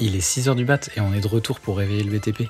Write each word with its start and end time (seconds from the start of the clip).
Il 0.00 0.14
est 0.14 0.20
6h 0.20 0.54
du 0.54 0.64
bat 0.64 0.78
et 0.94 1.00
on 1.00 1.12
est 1.12 1.20
de 1.20 1.26
retour 1.26 1.58
pour 1.58 1.76
réveiller 1.76 2.04
le 2.04 2.16
BTP. 2.16 2.44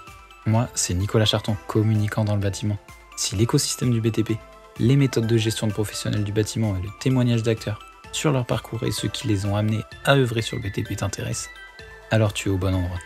Moi, 0.45 0.69
c'est 0.75 0.93
Nicolas 0.93 1.25
Charton, 1.25 1.57
communicant 1.67 2.23
dans 2.23 2.35
le 2.35 2.43
bâtiment. 2.43 2.77
Si 3.17 3.37
l'écosystème 3.37 3.91
du 3.91 4.03
BTP, 4.03 4.33
les 4.79 4.97
méthodes 4.97 5.27
de 5.27 5.37
gestion 5.39 5.67
de 5.67 5.73
professionnels 5.73 6.25
du 6.25 6.33
bâtiment 6.33 6.77
et 6.77 6.83
le 6.83 6.91
témoignage 7.01 7.43
d'acteurs 7.43 7.79
sur 8.13 8.33
leur 8.33 8.45
parcours 8.45 8.83
et 8.83 8.91
ceux 8.91 9.09
qui 9.09 9.29
les 9.29 9.47
ont 9.47 9.57
amenés 9.57 9.81
à 10.05 10.17
œuvrer 10.17 10.43
sur 10.43 10.59
le 10.59 10.63
BTP 10.63 10.95
t'intéressent, 10.95 11.49
alors 12.11 12.35
tu 12.35 12.51
es 12.51 12.53
au 12.53 12.59
bon 12.59 12.75
endroit. 12.75 12.99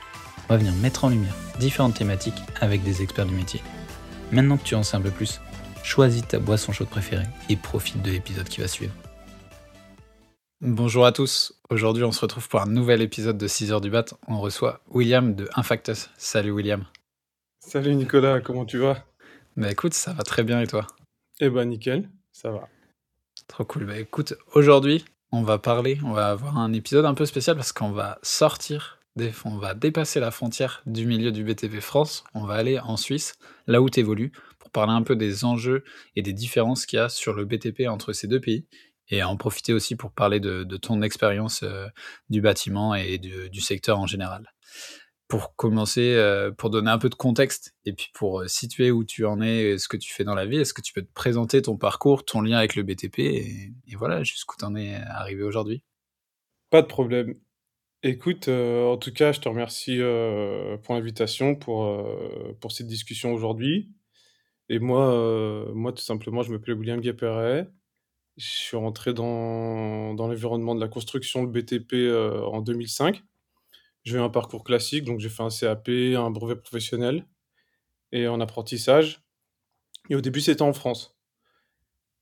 On 0.48 0.55
va 0.55 0.56
venir 0.56 0.73
mettre 0.74 1.05
en 1.05 1.11
lumière 1.11 1.37
différentes 1.61 1.95
thématiques 1.95 2.43
avec 2.61 2.83
des 2.83 3.01
experts 3.01 3.27
du 3.27 3.34
métier. 3.34 3.62
Maintenant 4.33 4.56
que 4.56 4.65
tu 4.65 4.74
en 4.74 4.83
sais 4.83 4.97
un 4.97 5.01
peu 5.01 5.11
plus, 5.12 5.41
choisis 5.84 6.27
ta 6.27 6.41
boisson 6.41 6.73
chaude 6.73 6.88
préférée 6.88 7.27
et 7.48 7.55
profite 7.55 8.02
de 8.02 8.11
l'épisode 8.11 8.48
qui 8.48 8.61
va 8.61 8.66
suivre. 8.66 8.93
Bonjour 10.65 11.05
à 11.05 11.11
tous. 11.11 11.61
Aujourd'hui, 11.71 12.05
on 12.05 12.12
se 12.12 12.21
retrouve 12.21 12.48
pour 12.48 12.61
un 12.61 12.66
nouvel 12.66 13.03
épisode 13.03 13.37
de 13.37 13.48
6 13.48 13.73
heures 13.73 13.80
du 13.80 13.91
bat. 13.91 14.05
On 14.29 14.41
reçoit 14.41 14.80
William 14.89 15.34
de 15.34 15.48
Infactus. 15.57 16.09
Salut 16.16 16.53
William. 16.53 16.84
Salut 17.59 17.97
Nicolas, 17.97 18.41
comment 18.41 18.65
tu 18.65 18.79
vas? 18.79 19.05
Bah 19.56 19.73
écoute, 19.73 19.93
ça 19.93 20.12
va 20.12 20.23
très 20.23 20.45
bien 20.45 20.61
et 20.61 20.69
toi? 20.69 20.87
Eh 21.41 21.51
ben 21.51 21.65
nickel, 21.65 22.09
ça 22.30 22.53
va. 22.53 22.69
Trop 23.48 23.65
cool. 23.65 23.87
Bah 23.87 23.98
écoute, 23.98 24.34
aujourd'hui, 24.55 25.05
on 25.33 25.43
va 25.43 25.59
parler, 25.59 25.98
on 26.05 26.12
va 26.12 26.30
avoir 26.30 26.56
un 26.56 26.73
épisode 26.73 27.06
un 27.06 27.15
peu 27.15 27.27
spécial 27.27 27.56
parce 27.56 27.73
qu'on 27.73 27.91
va 27.91 28.20
sortir, 28.23 29.01
des, 29.17 29.33
on 29.45 29.56
va 29.56 29.75
dépasser 29.75 30.20
la 30.20 30.31
frontière 30.31 30.84
du 30.87 31.06
milieu 31.06 31.33
du 31.33 31.42
BTP 31.42 31.81
France. 31.81 32.23
On 32.34 32.45
va 32.45 32.55
aller 32.55 32.79
en 32.79 32.97
Suisse, 32.97 33.34
là 33.67 33.83
où 33.83 33.91
tu 33.91 33.98
évolues, 33.98 34.31
pour 34.61 34.70
parler 34.70 34.92
un 34.92 35.03
peu 35.03 35.17
des 35.17 35.45
enjeux 35.45 35.83
et 36.15 36.23
des 36.23 36.33
différences 36.33 36.87
qu'il 36.87 36.98
y 36.98 37.01
a 37.01 37.09
sur 37.09 37.33
le 37.33 37.47
BTP 37.47 37.89
entre 37.89 38.12
ces 38.12 38.29
deux 38.29 38.41
pays 38.41 38.65
et 39.09 39.23
en 39.23 39.37
profiter 39.37 39.73
aussi 39.73 39.97
pour 39.97 40.12
parler 40.12 40.41
de, 40.41 40.65
ton 40.77 41.03
expérience 41.03 41.62
euh, 41.62 41.86
du 42.31 42.41
bâtiment 42.41 42.95
et 42.95 43.19
du, 43.19 43.61
secteur 43.61 43.98
en 43.98 44.06
général. 44.06 44.53
Pour 45.28 45.56
commencer, 45.56 46.14
euh, 46.14 46.50
pour 46.50 46.70
donner 46.70 46.91
un 46.91 46.98
peu 46.98 47.08
de 47.08 47.14
contexte 47.14 47.75
et 47.84 47.92
puis 47.92 48.08
pour 48.12 48.41
euh, 48.41 48.48
situer 48.48 48.91
où 48.91 49.05
tu 49.05 49.25
en 49.25 49.41
es, 49.41 49.78
ce 49.78 49.89
que 49.89 49.97
tu 49.97 50.12
fais 50.12 50.25
dans 50.25 50.34
la 50.34 50.47
vie, 50.47 50.58
est-ce 50.58 50.75
que 50.75 50.83
tu 50.83 50.92
peux 50.92 51.03
te 51.03 51.12
présenter 51.12 51.62
ton 51.62 51.77
parcours, 51.77 52.25
ton 52.25 52.42
lien 52.42 52.58
avec 52.58 52.77
le 52.77 52.83
BTP 52.83 53.19
et, 53.19 53.73
voilà, 53.95 54.23
jusqu'où 54.23 54.56
tu 54.58 54.64
en 54.64 54.75
es 54.77 54.95
arrivé 54.95 55.42
aujourd'hui? 55.42 55.83
Pas 56.70 56.83
de 56.83 56.86
problème. 56.86 57.34
Écoute, 58.03 58.48
en 58.48 58.97
tout 58.97 59.12
cas, 59.12 59.30
je 59.33 59.41
te 59.41 59.48
remercie 59.48 59.98
pour 60.83 60.95
l'invitation, 60.95 61.55
pour, 61.55 62.05
pour 62.61 62.73
cette 62.73 62.89
discussion 62.89 63.33
aujourd'hui. 63.33 63.92
Et 64.69 64.80
moi, 64.80 65.70
moi, 65.73 65.92
tout 65.92 66.03
simplement, 66.03 66.42
je 66.42 66.53
m'appelle 66.53 66.75
William 66.75 67.00
Guéperet. 67.00 67.69
Je 68.36 68.47
suis 68.47 68.77
rentré 68.77 69.12
dans, 69.12 70.14
dans 70.14 70.27
l'environnement 70.27 70.75
de 70.75 70.80
la 70.80 70.88
construction, 70.88 71.42
le 71.42 71.48
BTP, 71.48 71.94
euh, 71.94 72.42
en 72.47 72.62
2005. 72.62 73.22
J'ai 74.05 74.16
eu 74.16 74.20
un 74.20 74.30
parcours 74.30 74.64
classique, 74.64 75.05
donc 75.05 75.20
j'ai 75.20 75.28
fait 75.28 75.42
un 75.42 75.50
CAP, 75.50 75.89
un 75.89 76.30
brevet 76.30 76.56
professionnel 76.56 77.27
et 78.11 78.27
en 78.28 78.41
apprentissage. 78.41 79.22
Et 80.11 80.14
au 80.14 80.20
début, 80.20 80.41
c'était 80.41 80.62
en 80.62 80.72
France. 80.72 81.16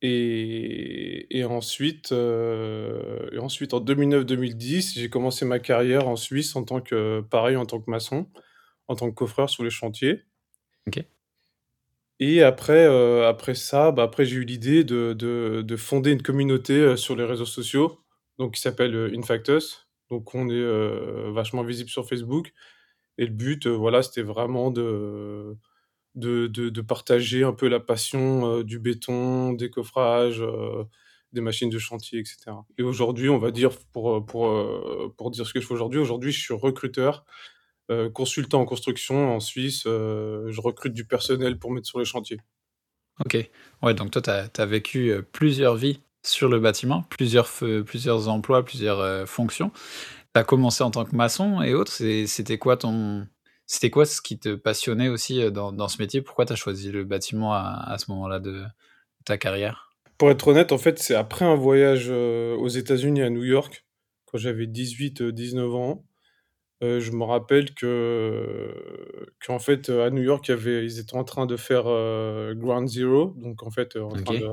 Et, 0.02 1.38
et 1.38 1.44
ensuite, 1.44 2.12
euh, 2.12 3.28
et 3.32 3.38
ensuite, 3.38 3.74
en 3.74 3.80
2009-2010, 3.80 4.94
j'ai 4.94 5.10
commencé 5.10 5.44
ma 5.44 5.58
carrière 5.58 6.08
en 6.08 6.16
Suisse 6.16 6.56
en 6.56 6.64
tant 6.64 6.80
que, 6.80 7.20
pareil, 7.30 7.56
en 7.56 7.66
tant 7.66 7.80
que 7.80 7.90
maçon, 7.90 8.28
en 8.88 8.96
tant 8.96 9.10
que 9.10 9.14
coffreur 9.14 9.50
sur 9.50 9.62
les 9.62 9.70
chantiers. 9.70 10.24
Et 12.20 12.42
après, 12.42 12.86
euh, 12.86 13.28
après 13.28 13.54
ça, 13.54 13.92
bah, 13.92 14.02
après 14.02 14.26
j'ai 14.26 14.36
eu 14.36 14.44
l'idée 14.44 14.84
de, 14.84 15.14
de, 15.14 15.62
de 15.62 15.76
fonder 15.76 16.12
une 16.12 16.22
communauté 16.22 16.74
euh, 16.74 16.96
sur 16.96 17.16
les 17.16 17.24
réseaux 17.24 17.46
sociaux, 17.46 17.98
donc 18.38 18.54
qui 18.54 18.60
s'appelle 18.60 18.94
euh, 18.94 19.16
Infactus. 19.16 19.88
Donc 20.10 20.34
on 20.34 20.48
est 20.50 21.30
vachement 21.32 21.62
visible 21.62 21.88
sur 21.88 22.06
Facebook. 22.08 22.52
Et 23.16 23.26
le 23.26 23.32
but, 23.32 23.68
voilà, 23.68 24.02
c'était 24.02 24.22
vraiment 24.22 24.72
de, 24.72 25.56
de, 26.16 26.48
de, 26.48 26.80
partager 26.80 27.44
un 27.44 27.52
peu 27.52 27.68
la 27.68 27.78
passion 27.78 28.62
du 28.62 28.80
béton, 28.80 29.52
des 29.52 29.70
coffrages, 29.70 30.42
des 31.32 31.40
machines 31.40 31.70
de 31.70 31.78
chantier, 31.78 32.18
etc. 32.18 32.56
Et 32.76 32.82
aujourd'hui, 32.82 33.28
on 33.28 33.38
va 33.38 33.52
dire, 33.52 33.70
pour, 33.92 34.26
pour, 34.26 35.14
pour 35.16 35.30
dire 35.30 35.46
ce 35.46 35.54
que 35.54 35.60
je 35.60 35.66
fais 35.68 35.74
aujourd'hui, 35.74 36.00
aujourd'hui, 36.00 36.32
je 36.32 36.40
suis 36.40 36.54
recruteur 36.54 37.24
consultant 38.12 38.60
en 38.60 38.64
construction 38.64 39.34
en 39.34 39.40
Suisse, 39.40 39.84
euh, 39.86 40.50
je 40.50 40.60
recrute 40.60 40.92
du 40.92 41.04
personnel 41.04 41.58
pour 41.58 41.70
mettre 41.72 41.86
sur 41.86 41.98
les 41.98 42.04
chantiers. 42.04 42.38
Ok. 43.24 43.36
Ouais, 43.82 43.94
donc 43.94 44.10
toi, 44.10 44.22
tu 44.22 44.30
as, 44.30 44.50
as, 44.56 44.66
vécu 44.66 45.10
euh, 45.10 45.22
plusieurs 45.22 45.74
vies 45.76 46.00
sur 46.22 46.48
le 46.48 46.60
bâtiment, 46.60 47.04
plusieurs, 47.10 47.48
plusieurs 47.86 48.28
emplois, 48.28 48.64
plusieurs 48.64 49.00
euh, 49.00 49.26
fonctions. 49.26 49.70
Tu 50.34 50.40
as 50.40 50.44
commencé 50.44 50.82
en 50.84 50.90
tant 50.90 51.04
que 51.04 51.14
maçon 51.16 51.62
et 51.62 51.74
autres. 51.74 51.92
C'était 51.92 52.58
quoi 52.58 52.76
ton. 52.76 53.26
C'était 53.66 53.90
quoi 53.90 54.04
ce 54.04 54.20
qui 54.20 54.36
te 54.38 54.56
passionnait 54.56 55.08
aussi 55.08 55.40
euh, 55.40 55.50
dans, 55.50 55.72
dans 55.72 55.88
ce 55.88 56.02
métier? 56.02 56.22
Pourquoi 56.22 56.44
tu 56.44 56.52
as 56.52 56.56
choisi 56.56 56.90
le 56.90 57.04
bâtiment 57.04 57.54
à, 57.54 57.84
à 57.86 57.98
ce 57.98 58.10
moment-là 58.10 58.40
de 58.40 58.64
ta 59.24 59.38
carrière? 59.38 59.90
Pour 60.18 60.30
être 60.30 60.48
honnête, 60.48 60.72
en 60.72 60.78
fait, 60.78 60.98
c'est 60.98 61.14
après 61.14 61.44
un 61.44 61.54
voyage 61.54 62.08
euh, 62.10 62.54
aux 62.56 62.68
États-Unis 62.68 63.22
à 63.22 63.30
New 63.30 63.44
York, 63.44 63.86
quand 64.26 64.38
j'avais 64.38 64.66
18-19 64.66 65.76
ans. 65.76 66.04
Euh, 66.82 67.00
je 67.00 67.12
me 67.12 67.24
rappelle 67.24 67.74
que 67.74 68.74
qu'en 69.46 69.58
fait 69.58 69.88
à 69.90 70.10
New 70.10 70.22
York, 70.22 70.48
il 70.48 70.52
y 70.52 70.54
avait, 70.54 70.84
ils 70.84 70.98
étaient 70.98 71.16
en 71.16 71.24
train 71.24 71.46
de 71.46 71.56
faire 71.56 71.84
euh, 71.86 72.54
Ground 72.54 72.88
Zero, 72.88 73.34
donc 73.36 73.62
en 73.62 73.70
fait 73.70 73.96
en 73.96 74.08
de, 74.38 74.46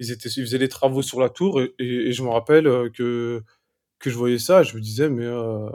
ils 0.00 0.12
étaient, 0.12 0.28
ils 0.30 0.42
faisaient 0.44 0.58
des 0.58 0.68
travaux 0.68 1.02
sur 1.02 1.20
la 1.20 1.28
tour 1.30 1.60
et, 1.62 1.74
et- 1.78 2.08
et 2.08 2.12
je 2.12 2.22
me 2.22 2.30
rappelle 2.30 2.66
euh, 2.66 2.90
que 2.90 3.42
que 4.00 4.10
je 4.10 4.16
voyais 4.18 4.38
ça, 4.38 4.62
je 4.64 4.76
me 4.76 4.80
disais 4.82 5.08
mais 5.10 5.26
euh, 5.26 5.68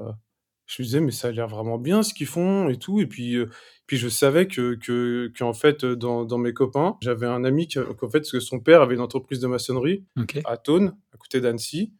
je 0.67 0.81
me 0.81 0.85
disais 0.85 0.99
mais 1.01 1.11
ça 1.11 1.29
a 1.29 1.31
l'air 1.31 1.47
vraiment 1.47 1.77
bien 1.79 2.03
ce 2.03 2.13
qu'ils 2.13 2.27
font 2.27 2.69
et 2.69 2.77
tout. 2.77 2.99
Et 3.01 3.07
puis 3.07 3.35
euh, 3.37 3.47
puis 3.87 3.97
je 3.97 4.09
savais 4.09 4.47
que 4.47 4.75
que 4.75 5.31
qu'en 5.37 5.53
fait 5.53 5.85
dans, 5.85 6.25
dans 6.25 6.37
mes 6.39 6.53
copains, 6.53 6.97
j'avais 7.01 7.27
un 7.27 7.43
ami 7.45 7.67
qu'en 7.69 8.09
fait 8.09 8.29
que 8.29 8.39
son 8.41 8.59
père 8.59 8.81
avait 8.81 8.95
une 8.95 9.01
entreprise 9.01 9.39
de 9.39 9.47
maçonnerie 9.47 10.05
à 10.45 10.57
Thônes, 10.57 10.97
à 11.13 11.17
côté 11.17 11.39
d'Annecy. 11.41 11.93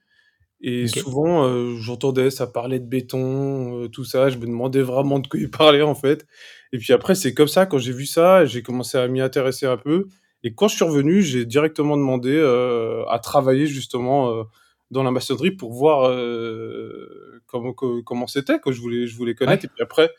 Et 0.59 0.87
souvent, 1.01 1.45
euh, 1.45 1.75
j'entendais, 1.79 2.29
ça 2.31 2.47
parlait 2.47 2.79
de 2.79 2.85
béton, 2.87 3.83
euh, 3.83 3.87
tout 3.89 4.03
ça. 4.05 4.29
Je 4.29 4.37
me 4.37 4.45
demandais 4.47 4.81
vraiment 4.81 5.19
de 5.19 5.27
quoi 5.27 5.39
il 5.39 5.49
parlait, 5.51 5.83
en 5.83 5.93
fait. 5.95 6.25
Et 6.73 6.79
puis 6.79 6.93
après, 6.93 7.13
c'est 7.15 7.33
comme 7.33 7.47
ça, 7.47 7.65
quand 7.67 7.77
j'ai 7.77 7.91
vu 7.93 8.05
ça, 8.07 8.45
j'ai 8.45 8.63
commencé 8.63 8.97
à 8.97 9.07
m'y 9.07 9.21
intéresser 9.21 9.65
un 9.67 9.77
peu. 9.77 10.07
Et 10.43 10.53
quand 10.55 10.67
je 10.67 10.75
suis 10.75 10.85
revenu, 10.85 11.21
j'ai 11.21 11.45
directement 11.45 11.95
demandé 11.97 12.31
euh, 12.35 13.05
à 13.07 13.19
travailler 13.19 13.67
justement 13.67 14.31
euh, 14.31 14.43
dans 14.91 15.03
la 15.03 15.11
maçonnerie 15.11 15.51
pour 15.51 15.73
voir 15.73 16.09
euh, 16.09 17.41
comment 17.47 17.73
co- 17.73 18.01
comment 18.03 18.27
c'était, 18.27 18.59
que 18.59 18.71
je 18.71 18.81
voulais, 18.81 19.07
je 19.07 19.15
voulais 19.15 19.35
connaître. 19.35 19.63
Ouais. 19.63 19.69
Et 19.71 19.73
puis 19.73 19.83
après, 19.83 20.09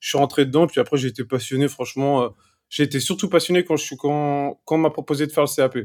je 0.00 0.08
suis 0.08 0.18
rentré 0.18 0.44
dedans. 0.44 0.66
Puis 0.66 0.80
après, 0.80 0.96
j'ai 0.96 1.08
été 1.08 1.24
passionné, 1.24 1.68
franchement. 1.68 2.22
euh, 2.24 2.28
j'ai 2.68 2.82
été 2.82 2.98
surtout 2.98 3.28
passionné 3.28 3.64
quand, 3.64 3.76
je 3.76 3.84
suis, 3.84 3.96
quand, 3.96 4.60
quand 4.64 4.74
on 4.74 4.78
m'a 4.78 4.90
proposé 4.90 5.26
de 5.26 5.32
faire 5.32 5.44
le 5.44 5.54
CAP. 5.54 5.78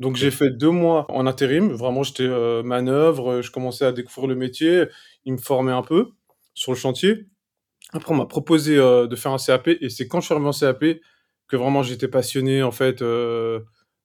Donc 0.00 0.16
j'ai 0.16 0.30
fait 0.30 0.50
deux 0.50 0.70
mois 0.70 1.04
en 1.10 1.26
intérim, 1.26 1.68
vraiment 1.72 2.02
j'étais 2.02 2.24
euh, 2.24 2.62
manœuvre, 2.62 3.32
euh, 3.32 3.42
je 3.42 3.50
commençais 3.50 3.84
à 3.84 3.92
découvrir 3.92 4.28
le 4.28 4.34
métier, 4.34 4.86
ils 5.26 5.34
me 5.34 5.38
formaient 5.38 5.72
un 5.72 5.82
peu 5.82 6.08
sur 6.54 6.72
le 6.72 6.78
chantier. 6.78 7.26
Après 7.92 8.12
on 8.12 8.16
m'a 8.16 8.24
proposé 8.24 8.78
euh, 8.78 9.06
de 9.06 9.14
faire 9.14 9.32
un 9.32 9.36
CAP 9.36 9.68
et 9.68 9.90
c'est 9.90 10.08
quand 10.08 10.20
je 10.20 10.24
suis 10.24 10.34
arrivé 10.34 10.48
en 10.48 10.52
CAP 10.52 10.84
que 11.48 11.56
vraiment 11.56 11.82
j'étais 11.82 12.08
passionné 12.08 12.62
en 12.62 12.70
fait 12.70 13.02
euh, 13.02 13.60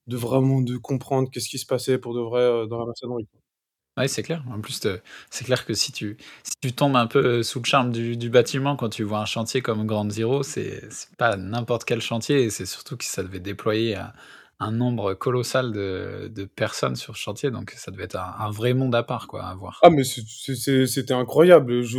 de 0.08 0.18
vraiment 0.18 0.60
de 0.60 0.76
comprendre 0.76 1.30
qu'est-ce 1.32 1.48
qui 1.48 1.60
se 1.60 1.66
passait 1.66 1.98
pour 1.98 2.14
de 2.14 2.20
vrai 2.20 2.68
dans 2.68 2.78
la 2.78 2.86
maçonnerie. 2.88 3.28
Ouais, 3.98 4.10
c'est 4.10 4.24
clair. 4.24 4.44
En 4.52 4.60
plus, 4.60 4.86
c'est 5.30 5.46
clair 5.46 5.66
que 5.66 5.74
si 5.74 5.94
tu, 5.94 6.18
si 6.44 6.52
tu 6.62 6.74
tombes 6.74 6.98
un 6.98 7.08
peu 7.08 7.42
sous 7.44 7.60
le 7.60 7.66
charme 7.66 7.94
du, 7.94 8.18
du 8.18 8.30
bâtiment 8.30 8.76
quand 8.76 8.90
tu 8.90 9.04
vois 9.04 9.20
un 9.20 9.26
chantier 9.26 9.62
comme 9.62 9.86
Grand 9.86 10.12
Zero, 10.12 10.44
c'est 10.44 10.90
pas 11.18 11.38
n'importe 11.38 11.86
quel 11.86 12.02
chantier 12.02 12.44
et 12.44 12.50
c'est 12.50 12.66
surtout 12.66 12.98
que 12.98 13.06
ça 13.06 13.24
devait 13.24 13.40
déployer 13.40 13.96
un, 13.96 14.12
un 14.60 14.72
nombre 14.72 15.14
colossal 15.14 15.74
de, 15.74 16.32
de 16.34 16.46
personnes 16.46 16.96
sur 16.96 17.16
ce 17.18 17.22
chantier, 17.22 17.52
donc 17.52 17.72
ça 17.72 17.92
devait 17.92 18.06
être 18.06 18.18
un, 18.18 18.50
vrai 18.52 18.74
monde 18.74 18.96
à 18.96 19.04
part 19.04 19.28
quoi, 19.28 19.44
à 19.44 19.56
voir. 19.56 19.80
Ah 19.84 19.90
mais 19.90 20.04
c'était 20.04 21.14
incroyable, 21.14 21.82
je, 21.82 21.98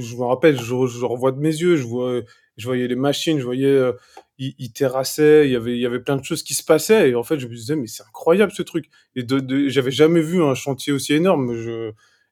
je, 0.00 0.16
me 0.16 0.24
rappelle, 0.24 0.58
je, 0.58 0.86
je 0.86 1.04
revois 1.04 1.32
de 1.32 1.38
mes 1.38 1.54
yeux, 1.54 1.76
je, 1.76 1.84
vois, 1.84 2.22
je 2.56 2.66
voyais 2.66 2.88
les 2.88 2.96
machines, 2.96 3.38
je 3.38 3.44
voyais, 3.44 3.66
euh, 3.66 3.92
ils, 4.38 4.72
terrassaient, 4.72 5.46
il 5.46 5.52
y 5.52 5.56
avait, 5.56 5.78
y 5.78 5.84
avait 5.84 6.00
plein 6.00 6.16
de 6.16 6.24
choses 6.24 6.42
qui 6.42 6.54
se 6.54 6.64
passaient, 6.64 7.10
et 7.10 7.14
en 7.14 7.22
fait 7.22 7.38
je 7.38 7.46
me 7.46 7.54
disais, 7.54 7.76
mais 7.76 7.86
c'est 7.86 8.02
incroyable 8.02 8.52
ce 8.52 8.62
truc. 8.62 8.88
Et 9.14 9.26
j'avais 9.68 9.90
jamais 9.90 10.22
vu 10.22 10.42
un 10.42 10.54
chantier 10.54 10.92
aussi 10.92 11.12
énorme, 11.12 11.52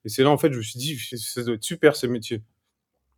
et 0.05 0.09
c'est 0.09 0.23
là 0.23 0.31
en 0.31 0.39
fait 0.39 0.51
je 0.53 0.59
me 0.59 0.63
suis 0.63 0.79
dit, 0.79 0.99
ça 1.19 1.43
doit 1.43 1.55
être 1.55 1.63
super 1.63 1.95
ces 1.95 2.09
métiers. 2.09 2.43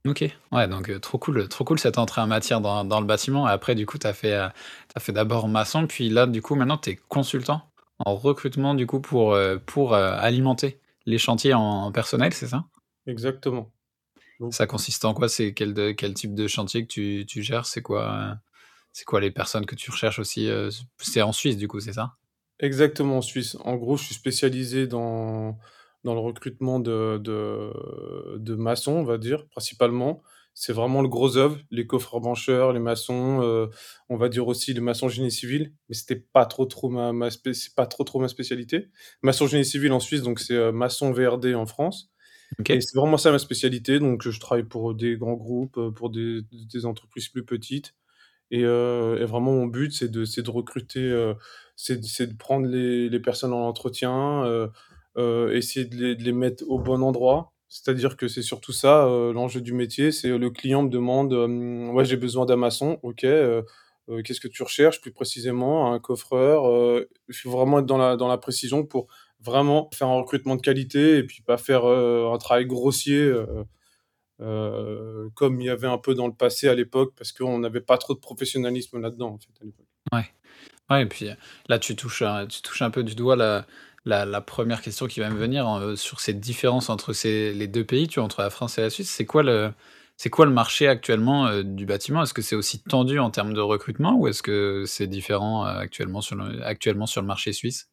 Ok, 0.07 0.23
ouais, 0.53 0.69
donc 0.69 0.91
euh, 0.91 0.99
trop 0.99 1.17
cool, 1.17 1.49
trop 1.49 1.65
cool 1.65 1.79
cette 1.79 1.97
entrée 1.97 2.21
en 2.21 2.27
matière 2.27 2.61
dans, 2.61 2.85
dans 2.85 3.01
le 3.01 3.07
bâtiment. 3.07 3.49
Et 3.49 3.53
après, 3.53 3.75
du 3.75 3.87
coup, 3.87 3.97
tu 3.97 4.07
as 4.07 4.13
fait, 4.13 4.33
euh, 4.35 4.49
t'as 4.93 5.01
fait 5.01 5.13
d'abord 5.13 5.49
maçon, 5.49 5.87
puis 5.87 6.11
là, 6.11 6.27
du 6.27 6.43
coup, 6.43 6.55
maintenant, 6.57 6.77
tu 6.77 6.91
es 6.91 6.97
consultant 7.09 7.63
en 8.01 8.15
recrutement, 8.15 8.75
du 8.75 8.87
coup, 8.87 9.01
pour, 9.01 9.33
euh, 9.33 9.57
pour 9.65 9.95
euh, 9.95 10.15
alimenter 10.19 10.79
les 11.07 11.17
chantiers 11.17 11.55
en, 11.55 11.61
en 11.63 11.93
personnel, 11.93 12.35
c'est 12.35 12.49
ça? 12.49 12.65
Exactement. 13.07 13.73
Donc, 14.41 14.55
Ça 14.55 14.67
consiste 14.67 15.05
en 15.05 15.13
quoi? 15.15 15.29
C'est 15.29 15.55
quel, 15.55 15.75
de- 15.75 15.93
quel 15.93 16.15
type 16.15 16.35
de 16.35 16.47
chantier 16.47 16.83
que 16.87 16.93
tu, 16.93 17.25
tu 17.27 17.43
gères? 17.43 17.67
C'est 17.67 17.83
quoi, 17.83 18.37
c'est 18.93 19.05
quoi 19.05 19.21
les 19.21 19.31
personnes 19.31 19.67
que 19.67 19.75
tu 19.75 19.91
recherches 19.91 20.19
aussi 20.21 20.49
C'est 20.99 21.23
en 21.23 21.33
Suisse, 21.33 21.57
du 21.57 21.69
coup, 21.69 21.81
c'est 21.81 21.93
ça? 21.95 22.17
Exactement 22.61 23.19
en 23.19 23.23
Suisse. 23.23 23.57
En 23.65 23.77
gros, 23.77 23.97
je 23.97 24.05
suis 24.05 24.15
spécialisé 24.15 24.87
dans, 24.87 25.59
dans 26.05 26.15
le 26.15 26.21
recrutement 26.21 26.81
de 26.81 27.19
de 27.19 27.73
de 28.39 28.55
maçons, 28.55 28.93
on 28.93 29.05
va 29.05 29.19
dire, 29.19 29.47
principalement. 29.49 30.23
C'est 30.57 30.73
vraiment 30.73 31.03
le 31.03 31.09
gros 31.09 31.37
œuvre, 31.37 31.59
les 31.73 31.85
coffres-bancheurs, 31.87 32.73
les 32.73 32.79
maçons, 32.79 33.41
heu, 33.43 33.71
on 34.09 34.17
va 34.17 34.29
dire 34.29 34.47
aussi 34.47 34.73
les 34.73 34.81
maçons 34.81 35.09
génie 35.09 35.33
civil, 35.33 35.73
mais 35.89 35.97
c'était 35.97 36.15
pas 36.17 36.47
trop, 36.47 36.65
trop 36.67 36.89
ma 36.91 37.13
ma 37.13 37.31
spé 37.31 37.55
c'est 37.55 37.75
pas 37.75 37.87
trop, 37.87 38.05
trop 38.05 38.21
ma 38.21 38.29
spécialité. 38.29 38.89
Maçon 39.23 39.49
génie 39.49 39.65
civil 39.65 39.91
en 39.93 39.99
Suisse, 40.01 40.23
donc 40.23 40.39
c'est, 40.39 40.55
heu, 40.55 40.71
maçon 40.73 41.11
VRD 41.13 41.55
en 41.57 41.67
France 41.67 42.13
et 42.71 42.81
OK. 42.81 42.81
c'est 42.81 42.97
vraiment 42.99 43.19
ça 43.19 43.33
ma 43.33 43.39
spécialité, 43.39 43.99
donc 44.01 44.29
je 44.29 44.41
travaille 44.41 44.65
pour 44.65 44.95
des 44.95 45.17
grands 45.17 45.35
groupes, 45.35 45.79
pour 45.97 46.11
des 46.11 46.43
des 46.53 46.87
entreprises 46.87 47.29
plus 47.29 47.45
petites 47.45 47.95
et 48.51 48.65
vraiment 48.65 49.53
mon 49.53 49.67
but 49.67 49.93
c'est 49.93 50.11
de 50.11 50.25
de 50.43 50.51
recruter, 50.51 51.01
heu, 51.01 51.35
c'est 51.77 51.99
de 52.01 52.37
prendre 52.37 52.67
les 52.67 53.09
les 53.09 53.21
personnes 53.21 53.53
en 53.53 53.67
entretien, 53.69 54.45
essayer 55.17 55.87
de 55.87 56.15
les 56.23 56.33
mettre 56.33 56.65
au 56.69 56.79
bon 56.79 57.03
endroit. 57.03 57.53
C'est-à-dire 57.69 58.17
que 58.17 58.29
c'est 58.29 58.43
surtout 58.43 58.73
ça, 58.73 59.07
heu, 59.09 59.33
l'enjeu 59.33 59.61
du 59.61 59.73
métier, 59.73 60.13
c'est, 60.13 60.29
heu, 60.29 60.39
le 60.39 60.51
client 60.51 60.83
me 60.85 60.89
demande, 60.91 61.33
«Ouais, 61.95 62.05
j'ai 62.05 62.17
besoin 62.17 62.47
d'un 62.47 62.57
maçon». 62.57 62.99
OK, 63.03 63.21
qu'est-ce 63.21 64.41
que 64.41 64.49
tu 64.49 64.63
recherches 64.63 65.01
plus 65.01 65.13
précisément? 65.13 65.93
Un 65.93 65.99
coffreur, 66.01 66.65
il 67.29 67.35
faut 67.35 67.51
vraiment 67.51 67.81
être 67.81 67.87
dans 67.87 67.97
la 67.99 68.17
dans 68.17 68.29
la 68.29 68.39
précision 68.39 68.85
pour 68.87 69.07
vraiment 69.41 69.91
faire 69.95 70.09
un 70.09 70.17
recrutement 70.19 70.57
de 70.57 70.63
qualité 70.63 71.19
et 71.19 71.25
puis 71.25 71.43
pas 71.43 71.57
faire, 71.59 71.85
un 71.87 72.39
travail 72.39 72.67
grossier, 72.67 73.33
comme 74.39 75.61
il 75.61 75.67
y 75.67 75.71
avait 75.71 75.89
un 75.89 75.99
peu 75.99 76.15
dans 76.15 76.27
le 76.29 76.35
passé 76.35 76.69
à 76.69 76.75
l'époque 76.75 77.15
parce 77.17 77.33
qu'on 77.33 77.59
n'avait 77.61 77.81
pas 77.81 77.99
trop 77.99 78.15
de 78.15 78.21
professionnalisme 78.21 79.01
là-dedans, 79.01 79.39
en. 80.13 80.17
Ouais. 80.17 80.25
Ouais 80.91 81.03
et 81.03 81.07
puis, 81.07 81.29
là 81.69 81.79
tu 81.79 81.97
touches 81.97 82.23
tu 82.51 82.63
touches 82.63 82.83
un 82.83 82.91
peu 82.91 83.03
du 83.05 83.15
doigt 83.15 83.37
la 83.37 83.67
la 84.07 84.41
1re 84.41 84.83
question 84.83 85.07
qui 85.07 85.21
va 85.21 85.31
me 85.31 85.37
venir 85.39 85.67
en, 85.69 85.81
heu, 85.81 85.97
sur 85.97 86.21
ces 86.21 86.35
différences 86.35 86.91
entre 86.91 87.13
les 87.25 87.69
2 87.69 87.85
pays, 87.85 88.09
entre 88.19 88.43
la 88.43 88.51
France 88.51 88.79
et 88.79 88.83
la 88.83 88.91
Suisse. 88.91 89.11
C'est 89.11 89.25
quoi 89.27 89.43
le 89.43 89.73
marché 90.51 90.89
actuellement, 90.89 91.49
heu, 91.49 91.65
du 91.65 91.87
bâtiment? 91.87 92.23
Est-ce 92.23 92.35
que 92.35 92.43
c'est 92.43 92.57
aussi 92.57 92.83
tendu 92.83 93.19
en 93.19 93.31
termes 93.31 93.55
de 93.55 93.61
recrutement 93.61 94.17
ou 94.17 94.29
est-ce 94.29 94.43
que 94.43 94.85
c'est 94.87 95.07
différent, 95.07 95.67
heu, 95.67 95.71
actuellement 95.85 96.21
sur 96.21 96.37
le 96.37 97.27
marché 97.27 97.53
suisse? 97.53 97.87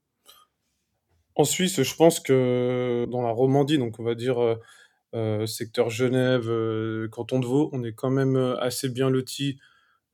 En 1.36 1.46
Suisse, 1.46 1.82
je 1.82 1.96
pense 1.96 2.20
que 2.20 3.06
dans 3.10 3.22
la 3.22 3.30
Romandie, 3.32 3.78
donc 3.78 4.00
on 4.00 4.04
va 4.04 4.16
dire, 4.16 4.38
secteur 5.48 5.90
Genève, 5.90 6.50
canton 7.12 7.40
de 7.40 7.46
Vaud, 7.46 7.70
on 7.74 7.84
est 7.84 7.94
quand 7.94 8.10
même, 8.12 8.36
assez 8.60 8.90
bien 8.90 9.10
lotis, 9.10 9.60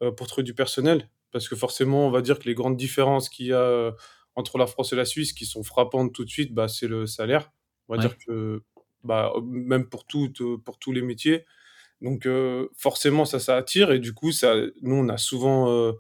heu, 0.03 0.13
pour 0.15 0.27
trouver 0.27 0.43
du 0.45 0.53
personnel. 0.55 1.09
Parce 1.31 1.50
que 1.50 1.55
forcément, 1.57 2.07
on 2.07 2.11
va 2.11 2.21
dire 2.21 2.39
que 2.39 2.45
les 2.45 2.55
grandes 2.55 2.77
différences 2.77 3.29
qu'il 3.29 3.47
y 3.47 3.53
a, 3.53 3.93
entre 4.38 4.60
la 4.60 4.68
France 4.68 4.94
et 4.94 4.98
la 4.98 5.06
Suisse 5.06 5.34
qui 5.34 5.45
sont 5.48 5.63
frappantes 5.63 6.13
tout 6.13 6.25
de 6.25 6.31
suite, 6.31 6.54
bah, 6.56 6.69
c'est 6.69 6.88
le 6.89 7.07
salaire. 7.07 7.51
On 7.89 7.94
va 7.95 8.00
dire 8.00 8.18
que, 8.28 8.63
bah, 9.04 9.34
même 9.45 9.89
pour 9.89 10.06
heu, 10.42 10.57
pour 10.60 10.80
tous 10.80 10.94
les 10.94 11.04
métiers. 11.04 11.45
Donc 12.01 12.25
heu, 12.28 12.69
forcément 12.78 13.25
ça, 13.25 13.39
ça 13.39 13.57
attire 13.57 13.92
et 13.92 14.00
du 14.00 14.13
coup 14.13 14.31
ça 14.34 14.56
nous 14.84 14.95
on 14.95 15.10
a 15.10 15.18
souvent, 15.18 15.69
heu, 15.72 15.95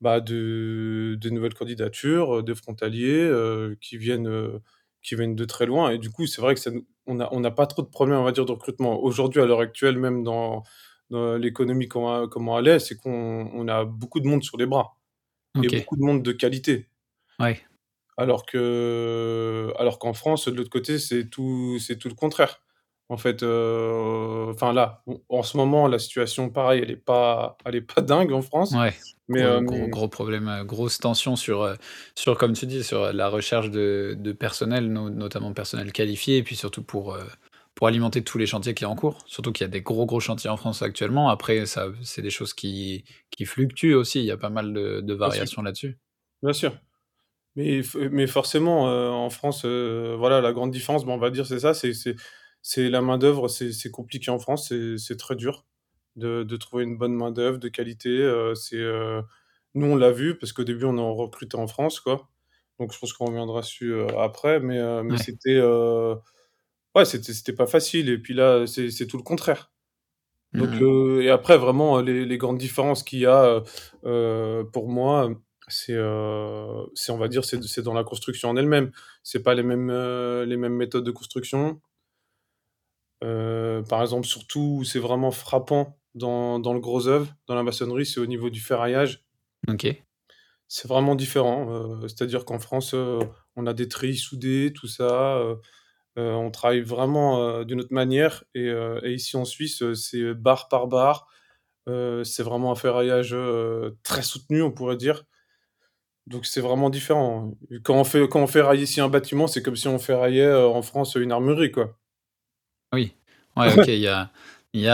bah, 0.00 0.20
de 0.20 1.16
de 1.20 1.30
nouvelles 1.30 1.54
candidatures, 1.54 2.38
heu, 2.38 2.42
des 2.42 2.54
frontaliers, 2.54 3.30
qui 3.80 3.98
viennent, 3.98 4.60
qui 5.02 5.14
viennent 5.16 5.36
de 5.36 5.44
très 5.44 5.66
loin 5.66 5.90
et 5.90 5.98
du 5.98 6.10
coup, 6.10 6.26
c'est 6.26 6.40
vrai 6.42 6.54
que 6.54 6.60
ça 6.60 6.70
on 7.06 7.20
a 7.20 7.28
on 7.32 7.40
n'a 7.40 7.50
pas 7.50 7.66
trop 7.66 7.82
de 7.82 7.88
problèmes, 7.88 8.18
on 8.18 8.24
va 8.24 8.32
dire, 8.32 8.44
de 8.46 8.52
recrutement. 8.52 9.02
Aujourd'hui, 9.02 9.40
à 9.42 9.46
l'heure 9.46 9.60
actuelle, 9.60 9.98
même 9.98 10.22
dans 10.24 10.62
dans 11.10 11.36
l'économie 11.38 11.88
comment 11.88 12.28
comment 12.28 12.58
elle 12.58 12.68
est, 12.68 12.78
c'est 12.80 12.96
qu'on 12.96 13.50
on 13.54 13.68
a 13.68 13.84
beaucoup 13.84 14.20
de 14.20 14.28
monde 14.28 14.42
sur 14.44 14.58
les 14.58 14.66
bras 14.66 14.98
et 15.62 15.70
OK. 15.70 15.72
beaucoup 15.72 15.96
de 15.96 16.02
monde 16.02 16.22
de 16.24 16.32
qualité. 16.32 16.88
Ouais. 17.40 17.60
Alors 18.16 18.46
que 18.46 19.72
alors 19.78 19.98
qu'en 19.98 20.12
France, 20.12 20.48
de 20.48 20.54
l'autre 20.56 20.70
côté, 20.70 20.98
c'est 20.98 21.28
tout 21.30 21.78
c'est 21.78 21.96
tout 21.98 22.08
le 22.08 22.14
contraire. 22.14 22.62
En 23.08 23.16
fait, 23.16 23.42
enfin 23.42 24.72
là, 24.72 25.02
en 25.28 25.42
ce 25.42 25.56
moment, 25.56 25.86
la 25.86 25.98
situation 25.98 26.50
pareil, 26.50 26.82
elle 26.82 26.90
est 26.90 26.96
pas 26.96 27.56
elle 27.64 27.76
est 27.76 27.80
pas 27.82 28.00
dingue 28.02 28.32
en 28.32 28.42
France, 28.42 28.74
Ouais, 28.74 28.94
mais 29.28 29.40
gros 29.40 29.62
gros 29.62 29.88
hem 29.88 29.90
gros 29.90 30.08
problème, 30.08 30.48
heu, 30.48 30.64
grosse 30.64 30.98
tension 30.98 31.36
sur, 31.36 31.62
heu, 31.64 31.76
sur 32.14 32.36
comme 32.36 32.52
tu 32.52 32.66
dis, 32.66 32.84
sur, 32.84 33.12
la 33.12 33.28
recherche 33.28 33.70
de 33.70 34.14
de 34.18 34.32
personnel, 34.32 34.92
no 34.92 35.08
notamment 35.10 35.52
personnel 35.54 35.92
qualifié 35.92 36.38
et 36.38 36.42
puis 36.42 36.56
surtout 36.56 36.82
pour, 36.82 37.16
pour 37.74 37.86
alimenter 37.86 38.22
tous 38.22 38.36
les 38.38 38.46
chantiers 38.46 38.74
y 38.78 38.84
a 38.84 38.90
en 38.90 38.96
cours. 38.96 39.18
Surtout 39.26 39.52
qu'il 39.52 39.64
y 39.64 39.68
a 39.68 39.70
des 39.70 39.80
gros, 39.80 40.04
gros 40.06 40.20
chantiers 40.20 40.50
en 40.50 40.56
France 40.58 40.82
actuellement. 40.82 41.30
Après 41.30 41.64
ça 41.66 41.86
c'est 42.02 42.22
des 42.22 42.30
choses 42.30 42.52
qui 42.52 43.04
qui 43.30 43.46
fluctuent 43.46 43.94
aussi, 43.94 44.18
il 44.20 44.26
y 44.26 44.30
a 44.32 44.36
pas 44.36 44.50
mal 44.50 44.72
de 44.74 45.14
variations 45.14 45.62
là-dessus. 45.62 45.98
Bien 46.42 46.52
sûr. 46.52 46.78
Mais 48.12 48.26
forcément, 48.26 48.88
heu, 48.88 49.10
en 49.10 49.30
France, 49.30 49.64
heu, 49.64 50.14
voilà, 50.18 50.40
la 50.40 50.52
grande 50.52 50.70
différence, 50.70 51.04
on 51.06 51.18
va 51.18 51.30
dire, 51.30 51.46
c'est 51.46 51.60
ça, 51.60 51.74
c'est 51.74 51.92
c'est 51.94 52.14
c'est 52.62 52.88
la 52.90 53.00
main-d'œuvre, 53.02 53.48
c'est 53.48 53.72
c'est 53.72 53.90
compliqué 53.90 54.30
en 54.30 54.38
France, 54.38 54.68
c'est 54.68 54.98
c'est 54.98 55.16
très 55.16 55.34
dur 55.36 55.66
de 56.16 56.42
de 56.44 56.56
trouver 56.56 56.84
une 56.84 56.98
bonne 56.98 57.14
main-d'œuvre 57.14 57.58
de 57.58 57.68
qualité, 57.68 58.10
c'est, 58.54 58.76
heu 58.76 59.22
nous, 59.74 59.86
on 59.86 59.96
l'a 59.96 60.10
vu 60.12 60.38
parce 60.38 60.52
qu'au 60.52 60.64
début, 60.64 60.84
on 60.86 60.98
en 60.98 61.14
recrutait 61.14 61.56
en 61.56 61.66
France, 61.68 62.00
quoi. 62.00 62.28
Donc 62.80 62.92
je 62.92 62.98
pense 62.98 63.12
qu'on 63.12 63.26
reviendra 63.26 63.60
dessus, 63.62 63.92
après, 64.18 64.60
mais 64.60 64.78
heu, 64.78 65.02
mais 65.02 65.16
Ouais. 65.16 65.18
c'était, 65.18 65.60
ouais, 66.94 67.04
c'était 67.04 67.32
c'était 67.32 67.52
pas 67.52 67.66
facile 67.66 68.08
et 68.08 68.18
puis 68.18 68.34
là, 68.34 68.66
c'est 68.66 68.90
c'est 68.90 69.06
tout 69.06 69.16
le 69.16 69.22
contraire. 69.22 69.72
Mmh 70.52 70.58
Donc 70.58 71.22
et 71.22 71.30
après 71.30 71.58
vraiment, 71.58 72.00
les 72.00 72.24
les 72.26 72.38
grandes 72.38 72.58
différences 72.58 73.02
qu'il 73.04 73.20
y 73.20 73.26
a, 73.26 73.62
pour 74.72 74.88
moi, 74.88 75.30
c'est, 75.68 75.96
c'est 76.94 77.12
on 77.12 77.18
va 77.18 77.28
dire, 77.28 77.44
c'est 77.44 77.62
c'est 77.64 77.82
dans 77.82 77.94
la 77.94 78.04
construction 78.04 78.50
en 78.50 78.56
elle-même. 78.56 78.92
C'est 79.22 79.42
pas 79.42 79.54
les 79.54 79.62
mêmes, 79.62 79.90
heu, 79.90 80.44
les 80.44 80.56
mêmes 80.56 80.74
méthodes 80.74 81.04
de 81.04 81.10
construction. 81.10 81.80
Heu, 83.22 83.82
par 83.88 84.00
exemple, 84.02 84.26
surtout 84.26 84.84
c'est 84.84 84.98
vraiment 85.00 85.30
frappant 85.30 85.98
dans 86.14 86.58
dans 86.60 86.72
le 86.72 86.80
gros 86.80 87.06
œuvre, 87.08 87.32
dans 87.46 87.54
la 87.54 87.62
maçonnerie, 87.62 88.06
c'est 88.06 88.20
au 88.20 88.26
niveau 88.26 88.50
du 88.50 88.60
ferraillage. 88.60 89.24
OK. 89.68 90.04
C'est 90.68 90.86
vraiment 90.88 91.14
différent, 91.14 91.70
heu, 92.02 92.08
c'est-à-dire 92.08 92.44
qu'en 92.44 92.58
France, 92.58 92.94
on 92.94 93.66
a 93.66 93.72
des 93.72 93.88
treillis 93.88 94.18
soudés, 94.18 94.72
tout 94.74 94.86
ça, 94.86 95.42
on 96.16 96.50
travaille 96.50 96.82
vraiment, 96.82 97.64
d'une 97.64 97.80
autre 97.80 97.92
manière 97.94 98.44
et 98.54 98.68
et 99.02 99.12
ici 99.12 99.36
en 99.36 99.44
Suisse, 99.46 99.82
c'est 99.94 100.34
barre 100.34 100.68
par 100.68 100.86
barre, 100.88 101.26
c'est 101.86 102.42
vraiment 102.42 102.72
un 102.72 102.76
ferraillage, 102.76 103.34
très 104.02 104.22
soutenu, 104.22 104.62
on 104.62 104.72
pourrait 104.72 104.96
dire. 104.96 105.24
Donc 106.28 106.46
c'est 106.46 106.60
vraiment 106.60 106.90
différent. 106.90 107.52
Quand 107.84 107.94
on 107.94 108.04
fait 108.04 108.28
quand 108.28 108.40
on 108.42 108.46
ici 108.74 109.00
un 109.00 109.08
bâtiment, 109.08 109.46
c'est 109.46 109.62
comme 109.62 109.76
si 109.76 109.88
on 109.88 109.98
ferraillait, 109.98 110.44
heu, 110.44 110.66
en 110.66 110.82
France, 110.82 111.14
une 111.16 111.32
armurerie, 111.32 111.72
quoi. 111.72 111.98
Oui. 112.92 113.12
Ouais, 113.56 113.72
OK, 113.74 113.86
il 113.88 113.98
y 113.98 114.08
a 114.08 114.30
y 114.74 114.86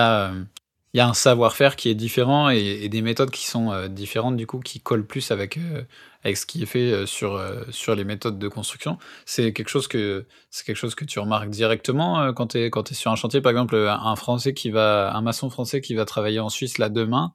y 0.95 1.01
a 1.01 1.09
un 1.09 1.15
savoir-faire 1.15 1.75
qui 1.77 1.89
est 1.91 1.95
différent 1.97 2.49
et 2.51 2.89
des 2.89 3.03
méthodes 3.03 3.31
qui 3.31 3.47
sont, 3.47 3.73
heu, 3.73 3.89
différentes 3.89 4.37
du 4.37 4.47
coup, 4.47 4.61
qui 4.61 4.81
collent 4.81 5.07
plus 5.07 5.31
avec, 5.33 5.59
heu, 5.59 5.87
avec 6.23 6.37
ce 6.37 6.47
qui 6.47 6.63
est 6.63 6.67
fait, 6.67 6.93
heu, 6.93 7.07
sur, 7.07 7.41
sur 7.71 7.95
les 7.97 8.05
méthodes 8.05 8.39
de 8.39 8.49
construction. 8.49 8.99
C'est 9.27 9.53
quelque 9.53 9.69
chose 9.69 9.89
que 9.89 10.25
quelque 10.67 10.77
chose 10.77 10.95
que 10.95 11.05
tu 11.05 11.19
remarques 11.19 11.51
directement, 11.51 12.33
quand 12.33 12.49
tu 12.49 12.59
es 12.59 12.71
es 12.71 12.95
sur 12.95 13.11
un 13.11 13.17
chantier? 13.17 13.41
Par 13.41 13.51
exemple, 13.51 13.77
un 13.77 14.17
Français 14.17 14.55
qui 14.55 14.71
va 14.71 15.13
un 15.17 15.21
maçon 15.21 15.51
français 15.51 15.81
qui 15.81 15.95
va 15.95 16.05
travailler 16.05 16.41
en 16.41 16.49
Suisse, 16.49 16.79
là, 16.79 16.89
demain, 16.89 17.35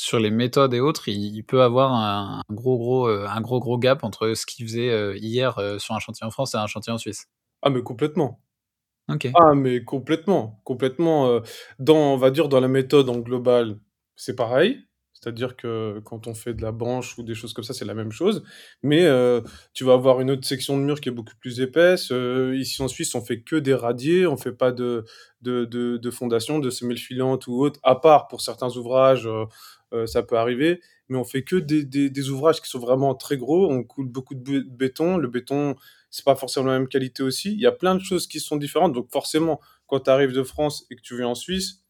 sur 0.00 0.20
les 0.20 0.30
méthodes 0.30 0.74
et 0.74 0.80
autres, 0.80 1.08
il 1.08 1.34
il 1.36 1.42
peut 1.44 1.62
avoir 1.62 1.92
un 1.92 2.40
un 2.48 2.54
gros, 2.54 2.78
gros, 2.78 3.08
heu, 3.08 3.26
un 3.28 3.40
gros, 3.40 3.60
gros 3.60 3.78
gap 3.78 4.04
entre 4.04 4.34
ce 4.34 4.46
qu'il 4.46 4.66
faisait, 4.66 4.90
heu, 4.90 5.16
hier, 5.18 5.58
heu, 5.58 5.78
sur 5.78 5.94
un 5.94 5.98
chantier 6.00 6.24
en 6.26 6.30
France 6.30 6.54
et 6.54 6.58
un 6.58 6.66
chantier 6.68 6.92
en 6.92 6.98
Suisse? 6.98 7.26
Ah 7.62 7.70
mais 7.70 7.82
complètement. 7.82 8.40
OK. 9.08 9.28
Ah 9.34 9.54
mais 9.54 9.84
complètement, 9.84 10.60
complètement, 10.64 11.40
dans 11.78 11.96
on 12.14 12.16
va 12.18 12.30
dire, 12.30 12.48
dans 12.48 12.60
la 12.60 12.68
méthode 12.68 13.08
en 13.10 13.18
global, 13.18 13.78
c'est 14.16 14.36
pareil. 14.36 14.80
C'est-à-dire 15.14 15.56
que 15.56 16.00
quand 16.04 16.28
on 16.28 16.34
fait 16.34 16.54
de 16.54 16.62
la 16.62 16.72
branche 16.72 17.18
ou 17.18 17.24
des 17.24 17.34
choses 17.34 17.52
comme 17.54 17.64
ça, 17.64 17.74
c'est 17.74 17.84
la 17.86 17.94
même 17.94 18.12
chose. 18.12 18.44
Mais 18.82 19.06
tu 19.74 19.84
vas 19.84 19.94
avoir 19.94 20.20
une 20.20 20.30
autre 20.30 20.46
section 20.46 20.78
de 20.78 20.82
mur 20.84 21.00
qui 21.00 21.08
est 21.08 21.12
beaucoup 21.12 21.34
plus 21.40 21.60
épaisse. 21.60 22.12
Ici 22.54 22.82
en 22.82 22.88
Suisse, 22.88 23.14
on 23.14 23.22
fait 23.24 23.40
que 23.42 23.56
des 23.56 23.74
radiers, 23.74 24.26
on 24.26 24.36
fait 24.36 24.52
pas 24.52 24.72
de 24.72 25.04
de 25.42 25.64
de 25.64 25.96
de 25.98 26.10
fondation, 26.10 26.58
de 26.60 26.70
semelle 26.70 26.98
filante 26.98 27.46
ou 27.48 27.54
autre, 27.60 27.80
à 27.84 27.96
part 27.96 28.28
pour 28.28 28.40
certains 28.42 28.70
ouvrages, 28.76 29.28
heu, 29.92 30.06
ça 30.06 30.22
peut 30.22 30.36
arriver. 30.36 30.80
Mais 31.08 31.16
on 31.18 31.24
fait 31.24 31.42
que 31.42 31.56
des 31.56 32.28
ouvrages 32.30 32.60
qui 32.60 32.68
sont 32.68 32.78
vraiment 32.78 33.14
très 33.14 33.36
gros. 33.36 33.70
On 33.70 33.82
coule 33.84 34.08
beaucoup 34.08 34.34
de 34.34 34.60
béton. 34.60 35.16
Le 35.18 35.28
béton, 35.28 35.76
c'est 36.10 36.24
pas 36.24 36.36
forcément 36.36 36.66
la 36.66 36.78
même 36.78 36.88
qualité 36.88 37.22
aussi. 37.22 37.52
Il 37.52 37.60
y 37.60 37.66
a 37.66 37.72
plein 37.72 37.94
de 37.94 38.00
choses 38.02 38.26
qui 38.26 38.40
sont 38.40 38.56
différentes. 38.56 38.92
Donc 38.92 39.10
forcément, 39.10 39.60
quand 39.86 40.00
tu 40.00 40.10
arrives 40.10 40.32
de 40.32 40.42
France 40.42 40.86
et 40.90 40.96
que 40.96 41.00
tu 41.02 41.16
viens 41.16 41.28
en 41.28 41.34
Suisse, 41.34 41.82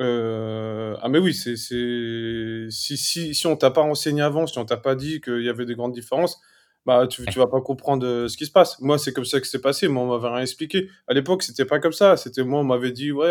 heu, 0.00 0.96
ah 1.02 1.08
mais 1.08 1.18
oui, 1.18 1.34
c'est 1.34 1.56
si 2.70 2.96
si 2.96 3.34
si 3.34 3.46
on 3.46 3.56
t'a 3.56 3.70
pas 3.70 3.82
renseigné 3.82 4.22
avant, 4.22 4.46
si 4.46 4.58
on 4.58 4.64
t'a 4.64 4.76
pas 4.76 4.94
dit 4.94 5.20
qu'il 5.20 5.42
y 5.42 5.48
avait 5.48 5.66
des 5.66 5.74
grandes 5.74 5.92
différences, 5.92 6.38
bah, 6.86 7.06
tu 7.08 7.24
tu 7.26 7.38
vas 7.38 7.46
pas 7.46 7.60
comprendre, 7.60 8.06
heu, 8.06 8.28
ce 8.28 8.36
qui 8.36 8.46
se 8.46 8.52
passe. 8.52 8.80
Moi, 8.80 8.98
c'est 8.98 9.12
comme 9.12 9.24
ça 9.24 9.40
que 9.40 9.46
c'est 9.46 9.60
passé. 9.60 9.88
Moi, 9.88 10.02
on 10.04 10.08
m'avait 10.18 10.32
rien 10.34 10.42
expliqué. 10.42 10.88
À 11.08 11.14
l'époque, 11.14 11.42
c'était 11.42 11.64
pas 11.66 11.78
comme 11.80 11.92
ça. 11.92 12.16
C'était 12.16 12.44
moi, 12.44 12.60
on 12.60 12.64
m'avait 12.64 12.92
dit: 12.92 13.12
«Ouais, 13.12 13.26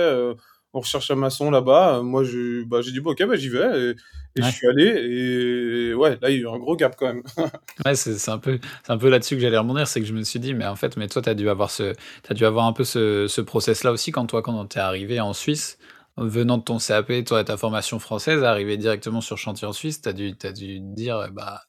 on 0.74 0.80
recherche 0.82 1.12
un 1.12 1.16
maçon 1.16 1.52
là-bas. 1.52 2.02
Moi, 2.04 2.24
je 2.24 2.64
bah, 2.64 2.82
j'ai 2.82 2.92
dit: 2.92 3.00
«Bon, 3.00 3.12
OK, 3.12 3.24
bah, 3.26 3.36
j'y 3.36 3.50
vais» 3.50 3.92
et 3.92 3.96
et 4.36 4.44
je 4.44 4.52
suis 4.52 4.68
allé 4.68 4.84
et 4.86 5.94
ouais, 5.96 6.18
là, 6.22 6.30
il 6.30 6.36
y 6.36 6.40
a 6.40 6.42
eu 6.42 6.48
un 6.48 6.58
gros 6.60 6.76
gap 6.76 6.96
quand 6.98 7.08
même. 7.08 7.24
Ouais, 7.86 7.96
c'est 7.96 8.18
c'est 8.18 8.32
un 8.32 8.38
peu 8.38 8.60
c'est 8.84 8.92
un 8.92 8.98
peu 8.98 9.10
là-dessus 9.10 9.36
que 9.36 9.42
j'allais 9.42 9.58
rebondir, 9.58 9.88
c'est 9.88 10.02
que 10.02 10.06
je 10.06 10.14
me 10.14 10.24
suis 10.24 10.40
dit: 10.40 10.54
«Mais 10.54 10.66
en 10.66 10.76
fait, 10.76 10.98
mais 10.98 11.08
toi, 11.08 11.22
tu 11.22 11.30
as 11.30 11.34
dû 11.34 11.50
avoir 11.50 11.72
ce 11.72 11.94
tu 11.94 12.32
as 12.32 12.34
dû 12.34 12.46
avoir 12.46 12.66
un 12.66 12.74
peu 12.74 12.84
ce 12.84 13.28
ce 13.28 13.42
process-là 13.42 13.92
aussi 13.92 14.12
quand 14.12 14.26
toi, 14.28 14.42
quand 14.42 14.66
tu 14.68 14.78
es 14.78 14.82
arrivé 14.82 15.20
en 15.22 15.34
Suisse, 15.34 15.78
venant 16.18 16.58
de 16.58 16.64
ton 16.64 16.78
CAP, 16.78 17.24
toi 17.26 17.42
et 17.42 17.46
ta 17.46 17.56
formation 17.58 17.98
française, 18.00 18.44
arrivé 18.44 18.76
directement 18.78 19.22
sur 19.22 19.38
chantier 19.38 19.66
en 19.68 19.72
Suisse, 19.74 20.02
tu 20.02 20.10
as 20.10 20.14
dû 20.14 20.36
as 20.44 20.52
dû 20.52 20.80
te 20.80 20.94
dire: 20.96 21.30
«Bah, 21.32 21.62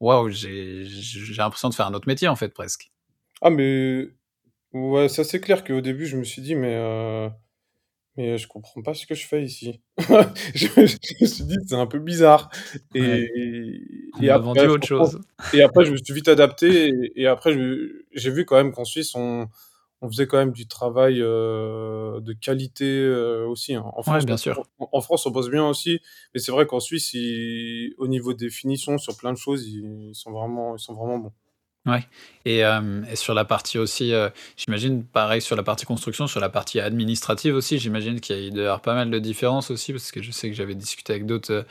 waouh, 0.00 0.30
j'ai 0.30 0.84
j'ai 0.84 1.34
l'impression 1.34 1.68
de 1.68 1.74
faire 1.74 1.86
un 1.88 1.94
autre 1.94 2.06
métier, 2.08 2.28
en 2.28 2.36
fait, 2.36 2.50
presque». 2.50 2.90
Ah 3.42 3.50
mais 3.50 4.08
ouais, 4.72 5.08
ça 5.08 5.24
c'est 5.24 5.40
clair 5.40 5.64
qu'au 5.64 5.80
début, 5.80 6.06
je 6.06 6.16
me 6.16 6.24
suis 6.24 6.42
dit: 6.42 6.54
«Mais 6.54 6.76
heu, 6.76 7.28
mais 8.16 8.38
je 8.38 8.46
comprends 8.48 8.82
pas 8.82 8.94
ce 8.94 9.06
que 9.06 9.14
je 9.14 9.26
fais 9.26 9.42
ici». 9.44 9.80
Je 10.54 10.66
me 10.80 10.86
je 10.86 10.96
me 11.22 11.26
suis 11.26 11.44
dit: 11.44 11.56
«C'est 11.66 11.74
un 11.74 11.86
peu 11.86 11.98
bizarre» 11.98 12.50
Ouais. 12.98 13.26
et 13.28 13.80
On 14.14 14.26
et 14.26 14.30
après 14.30 14.38
vendu 14.38 14.68
autre 14.68 14.86
chose. 14.86 15.20
et 15.52 15.62
après 15.62 15.84
je 15.86 15.92
me 15.92 15.96
suis 15.98 16.14
vite 16.14 16.28
adapté 16.28 16.88
et 16.88 17.22
et 17.22 17.26
après 17.26 17.52
j'ai 18.12 18.30
vu 18.30 18.44
quand 18.46 18.56
même 18.56 18.72
qu'en 18.72 18.84
Suisse, 18.84 19.14
on 19.14 19.48
on 20.02 20.08
faisait 20.10 20.26
quand 20.26 20.38
même 20.38 20.52
du 20.52 20.66
travail, 20.68 21.18
de 21.20 22.32
qualité, 22.34 23.08
aussi, 23.48 23.74
hein. 23.74 23.84
En 23.96 24.02
Ouais, 24.06 24.22
France, 24.22 24.24
bien 24.24 24.36
on 24.56 24.62
sûr. 24.62 24.66
en 24.80 24.88
en 24.92 25.00
France, 25.02 25.26
on 25.26 25.30
bosse 25.30 25.50
bien 25.50 25.66
aussi, 25.68 26.00
mais 26.34 26.40
c'est 26.40 26.52
vrai 26.52 26.66
qu'en 26.66 26.80
Suisse, 26.80 27.14
ils 27.14 27.94
au 27.98 28.08
niveau 28.08 28.34
des 28.34 28.50
finitions 28.50 28.98
sur 28.98 29.16
plein 29.16 29.32
de 29.32 29.38
choses, 29.38 29.66
ils 29.68 30.10
sont 30.14 30.32
vraiment 30.32 30.76
ils 30.76 30.80
sont 30.80 30.94
vraiment 30.94 31.18
bons. 31.18 31.32
Ouais 31.86 32.04
et 32.44 32.58
hem 32.58 33.06
et 33.10 33.14
sur 33.16 33.32
la 33.34 33.44
partie 33.44 33.78
aussi, 33.78 34.12
heu, 34.12 34.30
j'imagine 34.56 35.04
pareil 35.04 35.40
sur 35.40 35.54
la 35.56 35.62
partie 35.62 35.84
construction, 35.86 36.26
sur 36.26 36.40
la 36.40 36.48
partie 36.48 36.80
administrative 36.80 37.54
aussi, 37.54 37.78
j'imagine 37.78 38.20
qu'il 38.20 38.56
y 38.56 38.60
a 38.60 38.62
avoir 38.64 38.80
pas 38.82 38.94
mal 38.94 39.08
de 39.10 39.18
différences 39.20 39.70
aussi? 39.70 39.92
Parce 39.92 40.10
que 40.10 40.20
je 40.22 40.32
sais 40.32 40.48
que 40.50 40.56
j'avais 40.56 40.74
discuté 40.74 41.12
avec 41.12 41.26
d'autres, 41.26 41.52
heu, 41.52 41.64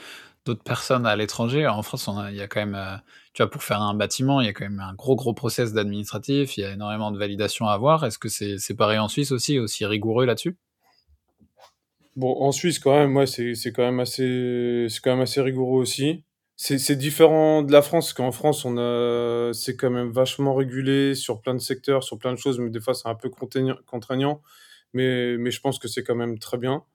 d'autres 0.45 0.63
personnes 0.63 1.05
à 1.05 1.15
l'étranger. 1.17 1.67
En 1.67 1.81
France, 1.81 2.09
il 2.29 2.35
y 2.35 2.41
a 2.41 2.47
quand 2.47 2.65
même, 2.65 3.01
tu 3.33 3.41
vois, 3.43 3.49
pour 3.49 3.63
faire 3.63 3.81
un 3.81 3.93
bâtiment, 3.93 4.39
il 4.41 4.45
y 4.47 4.49
a 4.49 4.53
quand 4.53 4.65
même 4.65 4.79
un 4.79 4.93
gros, 4.93 5.15
gros 5.17 5.33
process 5.33 5.73
d'administratif, 5.73 6.57
il 6.57 6.61
y 6.61 6.63
a 6.65 6.71
énormément 6.71 7.11
de 7.11 7.17
validations 7.17 7.67
à 7.67 7.73
avoir. 7.73 8.05
Est-ce 8.05 8.17
que 8.19 8.29
c'est 8.29 8.57
c'est 8.57 8.75
pareil 8.75 8.99
en 8.99 9.07
Suisse 9.09 9.31
aussi, 9.33 9.59
aussi 9.59 9.85
rigoureux 9.85 10.25
là-dessus? 10.25 10.55
Bon, 12.15 12.35
en 12.41 12.51
Suisse, 12.51 12.79
quand 12.79 12.93
même, 12.97 13.15
ouais, 13.17 13.25
c'est 13.27 13.53
quand 13.73 13.83
quand 13.83 13.83
même 15.11 15.21
assez 15.21 15.41
rigoureux 15.41 15.81
aussi. 15.81 16.23
C'est 16.59 16.77
c'est 16.79 16.95
différent 16.95 17.63
de 17.63 17.71
la 17.73 17.81
France, 17.81 18.05
parce 18.07 18.13
qu'en 18.13 18.31
France, 18.31 18.63
on 18.63 18.77
a 18.77 19.51
c'est 19.53 19.75
quand 19.75 19.89
même 19.89 20.09
vachement 20.11 20.55
régulé 20.55 21.13
sur 21.13 21.41
plein 21.41 21.53
de 21.53 21.59
secteurs, 21.59 22.03
sur 22.03 22.17
plein 22.17 22.31
de 22.31 22.37
choses, 22.37 22.59
mais 22.59 22.69
des 22.69 22.79
fois, 22.79 22.93
c'est 22.93 23.09
un 23.09 23.15
peu 23.15 23.29
contraignant, 23.29 24.41
mais 24.93 25.35
mais 25.37 25.51
je 25.51 25.59
pense 25.59 25.79
que 25.79 25.89
c'est 25.89 26.03
quand 26.03 26.15
même 26.15 26.39
très 26.39 26.57
bien. 26.57 26.85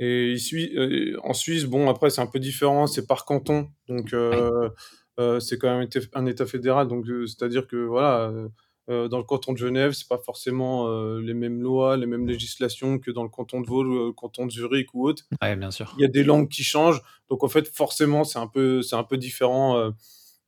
Et 0.00 0.32
ici, 0.32 0.72
heu, 0.76 1.18
en 1.24 1.34
Suisse, 1.34 1.64
bon, 1.64 1.90
après, 1.90 2.10
c'est 2.10 2.20
un 2.22 2.26
peu 2.28 2.40
différent, 2.40 2.86
c'est 2.86 3.06
par 3.06 3.24
canton, 3.26 3.70
donc 3.88 4.12
Oui. 4.30 4.50
heu 4.52 4.70
heu, 5.20 5.40
c'est 5.40 5.58
quand 5.58 5.70
même 5.72 5.82
été 5.82 6.00
un 6.14 6.26
État 6.26 6.46
fédéral, 6.46 6.88
donc 6.88 7.06
heu, 7.08 7.26
c'est-à-dire 7.26 7.66
que, 7.68 7.76
voilà, 7.76 8.30
heu 8.32 8.50
heu, 8.88 9.08
dans 9.08 9.18
le 9.18 9.24
canton 9.24 9.52
de 9.52 9.58
Genève, 9.58 9.92
c'est 9.92 10.08
pas 10.08 10.18
forcément, 10.18 10.88
heu, 10.88 11.20
les 11.20 11.34
mêmes 11.34 11.60
lois, 11.62 11.96
les 11.96 12.06
mêmes 12.06 12.26
législations 12.26 12.98
que 12.98 13.10
dans 13.10 13.22
le 13.24 13.28
canton 13.28 13.60
de 13.60 13.66
Vaud, 13.66 13.82
le 13.84 14.12
canton 14.12 14.46
de 14.46 14.50
Zurich 14.52 14.94
ou 14.94 15.06
autre. 15.08 15.24
Ouais, 15.42 15.56
bien 15.56 15.70
Il 15.96 16.02
y 16.02 16.04
sûr. 16.04 16.06
a 16.06 16.08
des 16.08 16.24
langues 16.24 16.48
qui 16.48 16.64
changent, 16.64 17.02
donc 17.30 17.44
en 17.44 17.48
fait, 17.48 17.68
forcément, 17.68 18.24
c'est 18.24 18.38
un 18.38 18.46
peu 18.48 18.82
c'est 18.82 18.96
un 18.96 19.04
peu 19.04 19.16
différent, 19.18 19.78
heu 19.78 19.92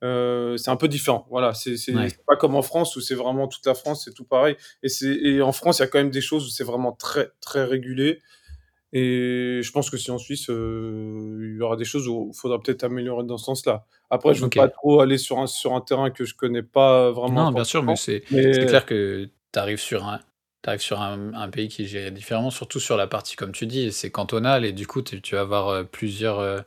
heu, 0.05 0.57
c'est 0.59 0.71
un 0.71 0.77
peu 0.77 0.89
différent. 0.89 1.27
Voilà, 1.31 1.55
c'est 1.55 1.77
Ouais. 1.91 2.23
pas 2.27 2.37
comme 2.37 2.55
en 2.57 2.63
France 2.63 2.97
où 2.97 3.01
c'est 3.01 3.15
vraiment 3.17 3.49
toute 3.49 3.67
la 3.67 3.75
France, 3.75 4.05
c'est 4.05 4.15
tout 4.15 4.25
pareil 4.27 4.57
et 4.83 4.89
c'est 4.89 5.15
et 5.15 5.43
en 5.43 5.53
France, 5.53 5.79
il 5.79 5.83
y 5.83 5.85
a 5.85 5.89
quand 5.89 5.99
même 5.99 6.11
des 6.11 6.21
choses 6.23 6.47
où 6.47 6.51
c'est 6.51 6.65
vraiment 6.65 6.93
très, 6.93 7.31
très 7.41 7.65
régulé 7.65 8.21
et 8.93 9.61
je 9.63 9.73
pense 9.73 9.91
que 9.91 9.97
si 9.97 10.11
en 10.11 10.19
Suisse, 10.19 10.47
il 10.49 11.57
y 11.59 11.63
aura 11.63 11.77
des 11.77 11.85
choses 11.85 12.09
où 12.09 12.31
il 12.35 12.39
faudra 12.39 12.61
peut-être 12.61 12.85
améliorer 12.85 13.25
dans 13.25 13.39
ce 13.39 13.45
sens-là. 13.47 13.87
Après, 14.11 14.35
je 14.35 14.45
veux 14.45 14.53
pas 14.53 14.69
trop 14.69 15.01
aller 15.01 15.19
sur 15.19 15.39
un 15.39 15.47
sur 15.47 15.75
un 15.75 15.81
terrain 15.81 16.11
que 16.11 16.25
je 16.25 16.35
connais 16.35 16.63
pas 16.63 17.11
vraiment 17.13 17.47
Non, 17.47 17.53
bien 17.53 17.65
sûr, 17.65 17.83
mais 17.85 17.95
c'est 17.97 18.23
mais 18.31 18.67
clair 18.67 18.85
que 18.85 19.31
tu 19.53 19.59
arrives 19.59 19.79
sur 19.81 20.05
un 20.07 20.19
tu 20.65 20.69
arrives 20.69 20.81
sur 20.81 21.01
un 21.01 21.33
un 21.35 21.49
pays 21.51 21.69
qui 21.69 21.83
est 21.83 21.87
géré 21.87 22.11
différemment, 22.11 22.51
surtout 22.51 22.81
sur 22.81 22.97
la 22.97 23.07
partie, 23.07 23.37
comme 23.37 23.53
tu 23.53 23.67
dis, 23.67 23.93
c'est 23.93 24.11
cantonal 24.11 24.65
et 24.65 24.73
du 24.73 24.87
coup, 24.87 25.03
tu 25.03 25.21
vas 25.35 25.41
avoir, 25.41 25.87
plusieurs, 25.89 26.41
heu, 26.41 26.63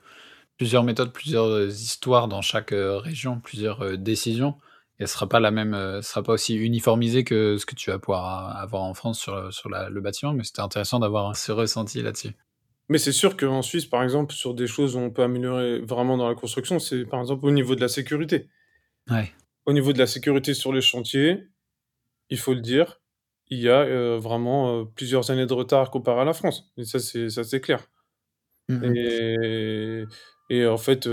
plusieurs 0.58 0.84
méthodes, 0.84 1.13
plusieurs, 1.13 1.67
histoires 1.70 2.27
dans 2.29 2.41
chaque, 2.41 2.74
heu, 2.74 2.98
région, 2.98 3.39
plusieurs, 3.41 3.98
décisions 3.98 4.55
et 5.00 5.04
elle 5.04 5.08
sera 5.08 5.28
pas 5.28 5.40
la 5.40 5.52
même, 5.52 5.74
elle 5.74 6.04
sera 6.04 6.24
pas 6.24 6.34
aussi 6.34 6.56
uniformisée 6.56 7.24
que 7.24 7.58
ce 7.58 7.66
que 7.66 7.75
tu 7.75 7.90
vas 7.90 8.00
pouvoir 8.00 8.25
a 8.25 8.62
avoir 8.62 8.84
en 8.84 8.94
France 8.94 9.20
sur, 9.20 9.34
heu, 9.36 9.52
sur 9.52 9.70
la 9.70 9.90
le 9.90 10.02
bâtiment, 10.02 10.34
mais 10.34 10.44
c'était 10.44 10.62
intéressant 10.62 11.00
d'avoir 11.00 11.36
ce 11.36 11.52
ressenti 11.52 12.02
là-dessus. 12.02 12.32
Mais 12.88 12.98
c'est 12.98 13.12
sûr 13.12 13.36
qu'en 13.36 13.62
Suisse, 13.62 13.86
par 13.86 14.04
exemple, 14.04 14.34
sur 14.34 14.54
des 14.54 14.68
choses 14.68 14.96
où 14.96 15.00
on 15.00 15.10
peut 15.10 15.24
améliorer 15.24 15.80
vraiment 15.80 16.18
dans 16.18 16.30
la 16.30 16.36
construction, 16.36 16.80
c'est 16.80 17.06
par 17.06 17.20
exemple 17.20 17.46
au 17.46 17.52
niveau 17.52 17.75
de 17.75 17.82
la 17.82 17.88
sécurité. 17.88 18.48
Ouais. 19.10 19.32
Au 19.66 19.74
niveau 19.74 19.92
de 19.94 19.98
la 19.98 20.08
sécurité 20.08 20.54
sur 20.54 20.72
les 20.72 20.82
chantiers, 20.82 21.48
il 22.30 22.38
faut 22.38 22.54
le 22.54 22.62
dire, 22.62 23.02
il 23.50 23.60
y 23.60 23.70
a, 23.70 24.18
vraiment, 24.18 24.86
plusieurs 24.86 25.32
années 25.32 25.46
de 25.48 25.54
retard 25.54 25.90
comparé 25.92 26.22
à 26.22 26.25
la 26.25 26.34
France 26.34 26.72
et 26.78 26.84
ça, 26.86 27.00
c'est 27.00 27.62
clair 27.62 27.88
Mmh 28.68 28.75
mh. 28.78 28.96
et 28.96 30.04
et 30.50 30.66
en 30.68 30.78
fait, 30.78 31.08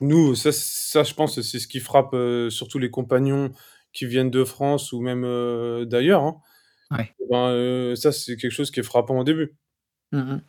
nous, 0.00 0.34
ça 0.34 0.52
ça, 0.52 1.02
je 1.04 1.14
pense, 1.14 1.40
c'est 1.40 1.58
ce 1.58 1.68
qui 1.68 1.80
frappe, 1.80 2.14
heu, 2.14 2.50
surtout 2.50 2.78
les 2.78 2.90
compagnons 2.90 3.52
qui 3.92 4.06
viennent 4.06 4.30
de 4.30 4.44
France 4.44 4.92
ou 4.92 5.00
même, 5.00 5.24
heu, 5.24 5.86
d'ailleurs, 5.86 6.22
hein. 6.24 6.36
Ouais. 6.92 7.14
Et 7.20 7.24
ben, 7.30 7.50
heu, 7.52 7.96
ça, 7.96 8.12
c'est 8.12 8.36
quelque 8.36 8.52
chose 8.52 8.70
qui 8.72 8.80
est 8.80 8.84
frappant 8.84 9.18
au 9.20 9.24
début. 9.24 9.56
Mmh 10.12 10.18
mh 10.20 10.40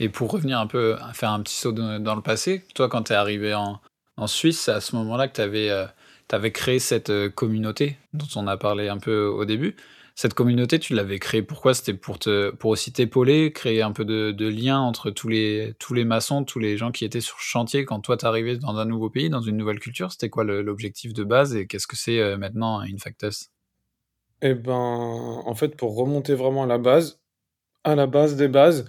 et 0.00 0.08
pour 0.10 0.30
revenir 0.32 0.60
un 0.60 0.66
peu, 0.68 0.96
faire 1.14 1.30
un 1.30 1.42
petit 1.42 1.56
saut 1.56 1.72
dans 1.72 2.14
le 2.16 2.22
passé, 2.22 2.64
toi, 2.74 2.88
quand 2.88 3.04
tu 3.04 3.12
es 3.12 3.16
arrivé 3.16 3.54
en 3.54 3.80
en 4.18 4.26
Suisse, 4.28 4.60
c'est 4.60 4.72
à 4.72 4.80
ce 4.80 4.96
moment-là 4.96 5.28
que 5.28 5.34
tu 5.36 5.42
avais, 6.34 6.52
créé 6.52 6.78
cette, 6.80 7.12
communauté 7.34 7.98
dont 8.14 8.26
on 8.36 8.46
a 8.48 8.56
parlé 8.58 8.88
un 8.88 8.98
peu 8.98 9.26
au 9.26 9.44
début. 9.46 9.76
Cette 10.18 10.32
communauté, 10.32 10.78
tu 10.78 10.94
l'avais 10.94 11.18
créée 11.18 11.42
pourquoi? 11.42 11.74
C'était 11.74 11.92
pour 11.92 12.18
pour 12.58 12.70
aussi 12.70 12.90
t'épauler, 12.90 13.52
créer 13.52 13.82
un 13.82 13.92
peu 13.92 14.06
de 14.06 14.30
de 14.32 14.48
lien 14.48 14.78
entre 14.80 15.10
tous 15.10 15.28
les 15.28 15.74
tous 15.78 15.92
les 15.92 16.06
maçons, 16.06 16.42
tous 16.42 16.58
les 16.58 16.78
gens 16.78 16.90
qui 16.90 17.04
étaient 17.04 17.20
sur 17.20 17.38
chantier 17.38 17.84
quand 17.84 18.00
toi 18.00 18.16
tu 18.16 18.24
arrivais 18.24 18.56
dans 18.56 18.78
un 18.78 18.86
nouveau 18.86 19.10
pays, 19.10 19.28
dans 19.28 19.42
une 19.42 19.58
nouvelle 19.58 19.78
culture? 19.78 20.10
C'était 20.12 20.30
quoi 20.30 20.44
l'objectif 20.44 21.12
de 21.12 21.22
base 21.22 21.54
et 21.54 21.66
qu'est-ce 21.66 21.86
que 21.86 21.96
c'est, 21.96 22.18
heu, 22.18 22.38
maintenant 22.38 22.80
Infactus? 22.80 23.50
Et 24.42 24.54
ben, 24.54 24.72
en 24.74 25.54
fait, 25.54 25.76
pour 25.76 25.96
remonter 25.96 26.34
vraiment 26.34 26.64
à 26.64 26.66
la 26.66 26.78
base, 26.78 27.20
à 27.84 27.94
la 27.96 28.06
base 28.06 28.36
des 28.36 28.48
bases, 28.48 28.88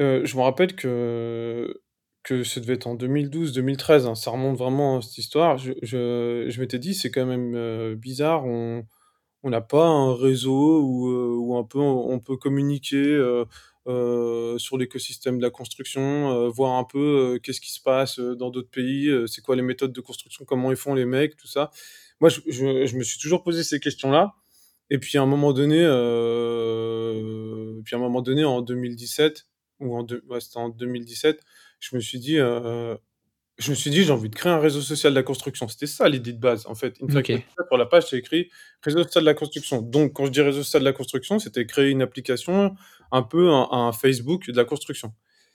heu, 0.00 0.24
je 0.26 0.36
me 0.36 0.42
rappelle 0.42 0.76
que 0.76 1.82
que 2.24 2.44
ça 2.44 2.60
devait 2.60 2.74
être 2.74 2.86
en 2.88 2.94
2012-2013, 2.96 4.06
hein, 4.06 4.14
ça 4.16 4.30
remonte 4.32 4.56
vraiment, 4.58 5.00
cette 5.02 5.18
histoire. 5.18 5.58
Je 5.58 5.72
je 5.82 6.46
je 6.50 6.60
m'étais 6.60 6.78
dit: 6.80 6.94
«C'est 6.94 7.10
quand 7.12 7.26
même, 7.26 7.54
heu, 7.56 7.96
bizarre, 7.96 8.46
on 9.44 9.50
n'a 9.50 9.60
pas 9.62 9.86
un 9.86 10.14
réseau 10.16 10.82
où, 10.82 11.08
heu, 11.10 11.36
où 11.38 11.56
un 11.58 11.64
peu 11.64 11.78
on 11.80 12.20
peut 12.20 12.36
communiquer, 12.38 12.96
heu 12.98 13.46
heu, 13.88 14.56
sur 14.58 14.78
l'écosystème 14.78 15.38
de 15.38 15.42
la 15.44 15.50
construction, 15.50 16.48
voir 16.50 16.74
un 16.78 16.84
peu, 16.84 17.38
qu'est-ce 17.42 17.60
qui 17.60 17.72
se 17.72 17.80
passe, 17.82 18.18
dans 18.20 18.50
d'autres 18.50 18.70
pays, 18.70 19.10
c'est 19.28 19.42
quoi 19.42 19.56
les 19.56 19.62
méthodes 19.62 19.92
de 19.92 20.00
construction, 20.02 20.44
comment 20.46 20.70
ils 20.72 20.76
font 20.78 20.94
les 20.94 21.04
mecs, 21.06 21.36
tout 21.36 21.48
ça». 21.48 21.70
Moi, 22.20 22.30
je 22.30 22.40
je 22.48 22.86
je 22.86 22.96
me 22.96 23.02
suis 23.04 23.18
toujours 23.20 23.42
posé 23.44 23.64
ces 23.64 23.80
questions-là 23.80 24.34
et 24.90 24.98
puis 24.98 25.18
à 25.18 25.22
un 25.22 25.26
moment 25.26 25.52
donné, 25.54 25.82
heu, 25.84 27.80
puis 27.84 27.96
à 27.96 27.98
un 27.98 28.02
moment 28.02 28.22
donné 28.22 28.44
en 28.44 28.62
2017 28.62 29.46
ou 29.80 29.96
en 29.96 30.02
deux 30.04 30.22
ouais, 30.28 30.40
c'était 30.40 30.58
en 30.58 30.68
2017, 30.70 31.40
je 31.80 31.96
me 31.96 32.00
suis 32.00 32.18
dit, 32.20 32.38
heu, 32.38 32.96
je 33.58 33.70
me 33.70 33.74
suis 33.74 33.90
dit: 33.90 34.02
«J'ai 34.04 34.12
envie 34.12 34.28
de 34.28 34.34
créer 34.34 34.52
un 34.52 34.58
réseau 34.58 34.80
social 34.80 35.12
de 35.12 35.18
la 35.18 35.22
construction». 35.22 35.68
C'était 35.68 35.86
ça 35.86 36.08
l'idée 36.08 36.32
de 36.32 36.40
base, 36.40 36.66
en 36.66 36.74
fait. 36.74 36.98
Sur 37.68 37.76
la 37.78 37.86
page, 37.86 38.04
c'est 38.08 38.18
écrit: 38.18 38.50
«Réseau 38.82 39.02
social 39.04 39.22
de 39.24 39.28
la 39.28 39.34
construction». 39.34 39.80
Donc 39.80 40.14
quand 40.14 40.26
je 40.26 40.30
dis 40.32 40.40
réseau 40.40 40.62
social 40.62 40.82
de 40.82 40.88
la 40.88 40.92
construction, 40.92 41.38
c'était 41.38 41.64
créer 41.66 41.90
une 41.90 42.02
application, 42.02 42.74
un 43.12 43.22
peu 43.22 43.50
un 43.50 43.68
un 43.70 43.92
Facebook 43.92 44.50
de 44.50 44.56
la 44.56 44.64
construction. 44.64 45.12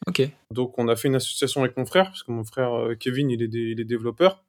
OK. 0.07 0.21
Donc 0.51 0.79
on 0.79 0.87
a 0.87 0.95
fait 0.95 1.09
une 1.09 1.15
association 1.15 1.61
avec 1.61 1.75
mon 1.75 1.85
frère, 1.85 2.05
parce 2.05 2.23
que 2.23 2.31
mon 2.31 2.43
frère, 2.43 2.73
heu, 2.73 2.95
Kevin, 2.95 3.29
il 3.29 3.43
est 3.43 3.49
il 3.53 3.79
est 3.79 3.85
développeur. 3.85 4.43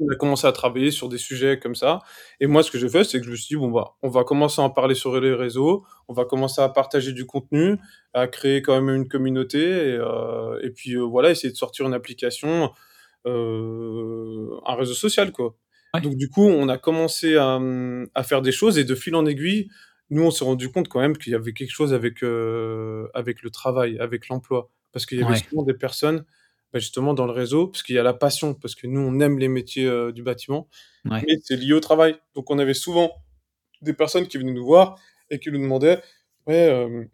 On 0.00 0.10
a 0.12 0.16
commencé 0.16 0.46
à 0.46 0.52
travailler 0.52 0.90
sur 0.90 1.08
des 1.08 1.18
sujets 1.18 1.58
comme 1.60 1.74
ça 1.76 2.00
et 2.40 2.46
moi, 2.46 2.62
ce 2.62 2.70
que 2.70 2.78
j'ai 2.78 2.88
fait, 2.88 3.04
c'est 3.04 3.20
que 3.20 3.26
je 3.26 3.30
me 3.30 3.36
suis 3.36 3.54
dit: 3.54 3.56
«Bon, 3.56 3.70
bah, 3.70 3.94
on 4.02 4.08
va 4.08 4.24
commencer 4.24 4.60
à 4.60 4.64
en 4.64 4.70
parler 4.70 4.94
sur 4.94 5.20
les 5.20 5.34
réseaux, 5.34 5.84
on 6.08 6.14
va 6.14 6.24
commencer 6.24 6.60
à 6.62 6.68
partager 6.68 7.12
du 7.12 7.26
contenu, 7.26 7.76
à 8.14 8.26
créer 8.26 8.62
quand 8.62 8.80
même 8.80 8.94
une 8.94 9.08
communauté 9.08 9.94
et 9.94 9.98
et 10.64 10.70
puis, 10.70 10.94
heu, 10.96 11.02
voilà, 11.02 11.30
essayer 11.30 11.52
de 11.52 11.56
sortir 11.56 11.86
une 11.86 11.94
application, 11.94 12.72
heu, 13.26 14.50
un 14.66 14.74
réseau 14.76 14.94
social, 14.94 15.32
quoi». 15.32 15.56
Ouais. 15.94 16.02
Donc 16.02 16.16
du 16.16 16.28
coup, 16.30 16.42
on 16.44 16.68
a 16.68 16.78
commencé 16.78 17.36
à, 17.36 17.60
à 18.14 18.22
faire 18.24 18.42
des 18.42 18.52
choses 18.52 18.78
et 18.78 18.84
de 18.84 18.94
fil 18.94 19.14
en 19.14 19.26
aiguille, 19.26 19.68
nous, 20.10 20.22
on 20.24 20.30
s'est 20.30 20.44
rendu 20.44 20.70
compte 20.70 20.88
quand 20.88 21.00
même 21.00 21.16
qu'il 21.16 21.32
y 21.32 21.36
avait 21.36 21.52
quelque 21.52 21.70
chose 21.70 21.94
avec, 21.94 22.22
avec 23.14 23.42
le 23.42 23.50
travail, 23.50 23.98
avec 23.98 24.28
l'emploi. 24.28 24.70
Parce 24.92 25.06
qu'il 25.06 25.18
y 25.18 25.22
avait 25.22 25.34
Ouais. 25.34 25.42
souvent 25.48 25.62
des 25.62 25.74
personnes, 25.74 26.24
bah, 26.72 26.78
justement 26.80 27.14
dans 27.14 27.26
le 27.26 27.32
réseau, 27.32 27.68
parce 27.68 27.82
qu'il 27.82 27.96
y 27.96 27.98
a 27.98 28.02
la 28.02 28.14
passion, 28.14 28.54
parce 28.54 28.74
que 28.74 28.86
nous, 28.86 29.00
on 29.00 29.20
aime 29.20 29.38
les 29.38 29.48
métiers, 29.48 29.86
heu, 29.86 30.12
du 30.12 30.22
bâtiment, 30.22 30.68
Ouais. 31.04 31.26
mais 31.28 31.36
c'est 31.44 31.56
lié 31.56 31.72
au 31.74 31.80
travail. 31.80 32.16
Donc 32.34 32.50
on 32.50 32.58
avait 32.58 32.74
souvent 32.74 33.12
des 33.82 33.94
personnes 33.94 34.28
qui 34.28 34.38
venaient 34.38 34.52
nous 34.52 34.64
voir 34.66 34.98
et 35.30 35.38
qui 35.40 35.50
nous 35.52 35.58
demandaient: 35.60 36.02
«Ouais, 36.46 36.56
hem, 36.56 37.08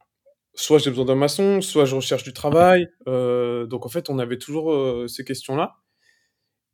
soit 0.54 0.78
j'ai 0.80 0.90
besoin 0.90 1.06
d'un 1.06 1.16
maçon, 1.16 1.60
soit 1.62 1.86
je 1.86 1.96
recherche 1.96 2.24
du 2.24 2.32
travail, 2.34 2.88
heu, 3.08 3.66
donc 3.68 3.86
en 3.86 3.90
fait, 3.90 4.10
on 4.10 4.18
avait 4.20 4.38
toujours, 4.38 5.08
ces 5.10 5.24
questions-là 5.24 5.76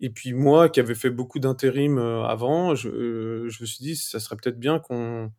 et 0.00 0.10
puis 0.10 0.32
moi 0.32 0.68
qui 0.68 0.80
avais 0.80 0.94
fait 0.94 1.10
beaucoup 1.10 1.38
d'intérim, 1.38 1.98
avant, 1.98 2.74
je, 2.74 3.48
je 3.48 3.62
me 3.62 3.66
suis 3.66 3.78
dit: 3.84 3.96
«Ça 3.96 4.20
serait 4.20 4.36
peut-être 4.36 4.58
bien 4.58 4.78
qu'on 4.80 5.32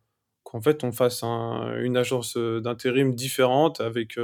qu'en 0.44 0.60
fait 0.60 0.84
on 0.84 0.92
fasse 0.92 1.22
un 1.24 1.76
une 1.82 1.96
agence, 1.96 2.36
d'intérim 2.36 3.14
différente 3.14 3.80
avec, 3.80 4.16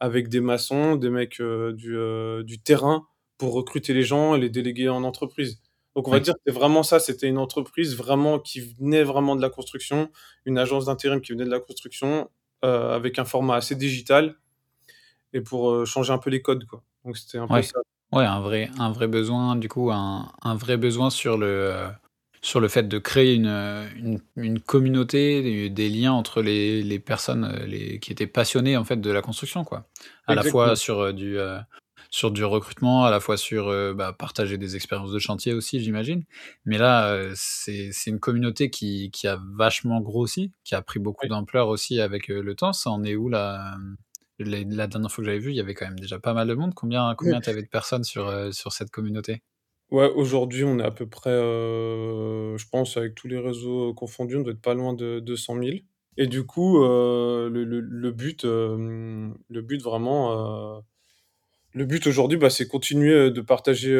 avec 0.00 0.28
des 0.28 0.40
maçons, 0.40 0.96
des 0.96 1.10
mecs, 1.10 1.40
heu, 1.40 1.72
du, 1.74 1.94
heu, 1.96 2.42
du 2.44 2.60
terrain 2.60 3.06
pour 3.38 3.52
recruter 3.54 3.94
les 3.94 4.02
gens 4.02 4.34
et 4.34 4.40
les 4.40 4.50
déléguer 4.50 4.88
en 4.88 5.04
entreprise». 5.04 5.60
Donc 5.96 6.06
on 6.08 6.10
va 6.12 6.18
Oui. 6.18 6.22
dire 6.24 6.34
que 6.34 6.40
c'est 6.46 6.52
vraiment 6.52 6.82
ça, 6.84 7.00
c'était 7.00 7.26
une 7.28 7.38
entreprise 7.38 7.96
vraiment 7.96 8.38
qui 8.38 8.60
venait 8.60 9.02
vraiment 9.04 9.34
de 9.36 9.42
la 9.42 9.50
construction, 9.50 10.10
une 10.44 10.58
agence 10.58 10.84
d'intérim 10.86 11.20
qui 11.20 11.32
venait 11.32 11.44
de 11.44 11.50
la 11.50 11.60
construction, 11.60 12.30
heu, 12.64 12.68
avec 12.68 13.18
un 13.18 13.24
format 13.24 13.56
assez 13.56 13.74
digital 13.74 14.36
et 15.32 15.40
pour, 15.40 15.86
changer 15.86 16.12
un 16.12 16.18
peu 16.18 16.30
les 16.30 16.42
codes, 16.42 16.64
quoi. 16.66 16.82
Donc 17.04 17.16
c'était 17.18 17.38
un 17.38 17.48
peu 17.48 17.62
ça. 17.62 17.80
ouais, 18.12 18.24
un 18.24 18.40
vrai 18.40 18.70
un 18.78 18.92
vrai 18.92 19.08
besoin, 19.08 19.56
du 19.56 19.68
coup, 19.68 19.90
un 19.92 20.32
un 20.42 20.54
vrai 20.56 20.76
besoin 20.76 21.10
sur 21.10 21.36
le, 21.38 21.88
sur 22.42 22.60
le 22.60 22.68
fait 22.68 22.84
de 22.88 22.98
créer 22.98 23.34
une, 23.34 23.46
heu, 23.46 23.84
une 23.96 24.20
une 24.36 24.60
communauté, 24.60 25.42
des 25.42 25.70
des 25.70 25.88
liens 25.88 26.12
entre 26.12 26.42
les 26.42 26.82
les 26.82 26.98
personnes, 26.98 27.44
heu, 27.44 27.64
les 27.66 27.98
qui 28.00 28.12
étaient 28.12 28.26
passionnées, 28.26 28.76
en 28.76 28.84
fait, 28.84 28.96
de 29.00 29.10
la 29.10 29.22
construction, 29.22 29.64
quoi. 29.64 29.88
À 30.26 30.34
la 30.34 30.44
fois 30.44 30.76
sur, 30.76 31.00
heu, 31.02 31.12
du, 31.12 31.36
sur 32.10 32.30
du 32.30 32.44
recrutement, 32.44 33.04
à 33.04 33.10
la 33.10 33.20
fois 33.20 33.36
sur, 33.36 33.68
bah, 33.94 34.12
partager 34.12 34.58
des 34.58 34.76
expériences 34.76 35.12
de 35.12 35.18
chantier 35.18 35.52
aussi, 35.54 35.80
j'imagine. 35.80 36.24
Mais 36.64 36.78
là, 36.78 37.18
c'est 37.34 37.90
une 38.06 38.20
communauté 38.20 38.70
qui 38.70 39.10
qui 39.12 39.26
a 39.28 39.38
vachement 39.56 40.00
grossi, 40.00 40.52
qui 40.64 40.74
a 40.74 40.82
pris 40.82 41.00
beaucoup 41.00 41.26
Oui. 41.26 41.30
d'ampleur 41.30 41.68
aussi 41.68 42.00
avec, 42.00 42.28
le 42.28 42.54
temps. 42.54 42.72
Ça 42.72 42.90
en 42.90 43.04
est 43.04 43.16
où 43.16 43.28
là, 43.28 43.76
la 44.38 44.86
dernière 44.86 45.10
fois 45.10 45.22
que 45.22 45.26
j'avais 45.30 45.38
vu, 45.40 45.50
il 45.52 45.56
y 45.56 45.60
avait 45.60 45.74
quand 45.74 45.86
même 45.86 45.98
déjà 46.00 46.18
pas 46.20 46.34
mal 46.34 46.48
de 46.48 46.54
monde. 46.54 46.74
Combien 46.74 47.14
combien 47.16 47.40
tu 47.40 47.50
avais 47.50 47.62
de 47.62 47.68
personnes 47.68 48.04
sur, 48.04 48.52
sur 48.54 48.72
cette 48.72 48.90
communauté? 48.90 49.42
Ouais, 49.90 50.10
aujourd'hui, 50.14 50.64
on 50.64 50.78
est 50.80 50.84
à 50.84 50.90
peu 50.90 51.06
près, 51.08 51.30
heu, 51.32 52.56
je 52.58 52.68
pense 52.68 52.98
avec 52.98 53.14
tous 53.14 53.26
les 53.26 53.38
réseaux 53.38 53.94
confondus, 53.94 54.36
on 54.36 54.42
doit 54.42 54.52
être 54.52 54.60
pas 54.60 54.74
loin 54.74 54.92
de 54.92 55.18
200 55.18 55.54
000 55.56 55.86
et 56.18 56.26
du 56.26 56.44
coup, 56.44 56.82
heu, 56.84 57.48
le 57.50 57.64
le 57.64 58.10
but, 58.12 58.44
hem, 58.44 59.34
le 59.48 59.62
but 59.62 59.80
vraiment, 59.82 60.84
le 61.74 61.84
but 61.86 62.06
aujourd'hui, 62.08 62.38
bah, 62.38 62.50
c'est 62.50 62.68
continuer, 62.68 63.30
de 63.30 63.40
partager, 63.42 63.94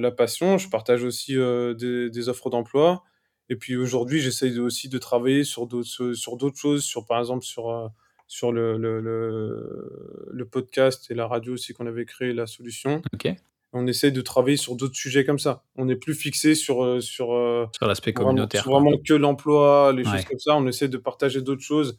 la 0.00 0.10
passion. 0.12 0.58
Je 0.58 0.68
partage 0.70 1.04
aussi, 1.04 1.34
des 1.36 2.28
offres 2.30 2.50
d'emploi 2.50 3.04
et 3.50 3.56
puis 3.56 3.76
aujourd'hui, 3.76 4.20
j'essaye 4.20 4.58
aussi 4.60 4.88
de 4.88 4.98
travailler 4.98 5.44
sur 5.44 5.66
d'autres 5.66 6.36
d'autres 6.38 6.58
choses, 6.58 6.84
sur 6.84 7.06
par 7.06 7.20
exemple 7.20 7.44
sur, 7.44 7.90
sur 8.28 8.52
le 8.52 8.78
le 8.78 9.00
le 9.00 10.28
le 10.32 10.46
podcast 10.46 11.10
et 11.10 11.14
la 11.14 11.26
radio 11.28 11.54
aussi 11.54 11.74
qu'on 11.74 11.86
avait 11.86 12.06
créé, 12.06 12.32
La 12.32 12.46
Solution. 12.46 13.02
OK. 13.14 13.36
On 13.72 13.86
essaye 13.86 14.12
de 14.12 14.20
travailler 14.20 14.56
sur 14.58 14.76
d'autres 14.76 14.96
sujets 14.96 15.24
comme 15.24 15.38
ça. 15.38 15.64
On 15.76 15.86
n'est 15.86 15.96
plus 15.96 16.14
fixé 16.14 16.54
sur, 16.54 17.02
sur, 17.02 17.32
heu, 17.34 17.66
Sur 17.76 17.86
l'aspect 17.86 18.12
vraiment 18.12 18.28
communautaire, 18.28 18.62
sur 18.62 18.70
quoi. 18.72 18.80
vraiment 18.80 18.98
que 18.98 19.14
l'emploi, 19.14 19.92
les 19.94 20.04
choses 20.04 20.24
comme 20.26 20.38
ça. 20.38 20.54
On 20.56 20.66
essaie 20.66 20.88
de 20.88 20.98
partager 20.98 21.40
d'autres 21.40 21.62
choses, 21.62 21.96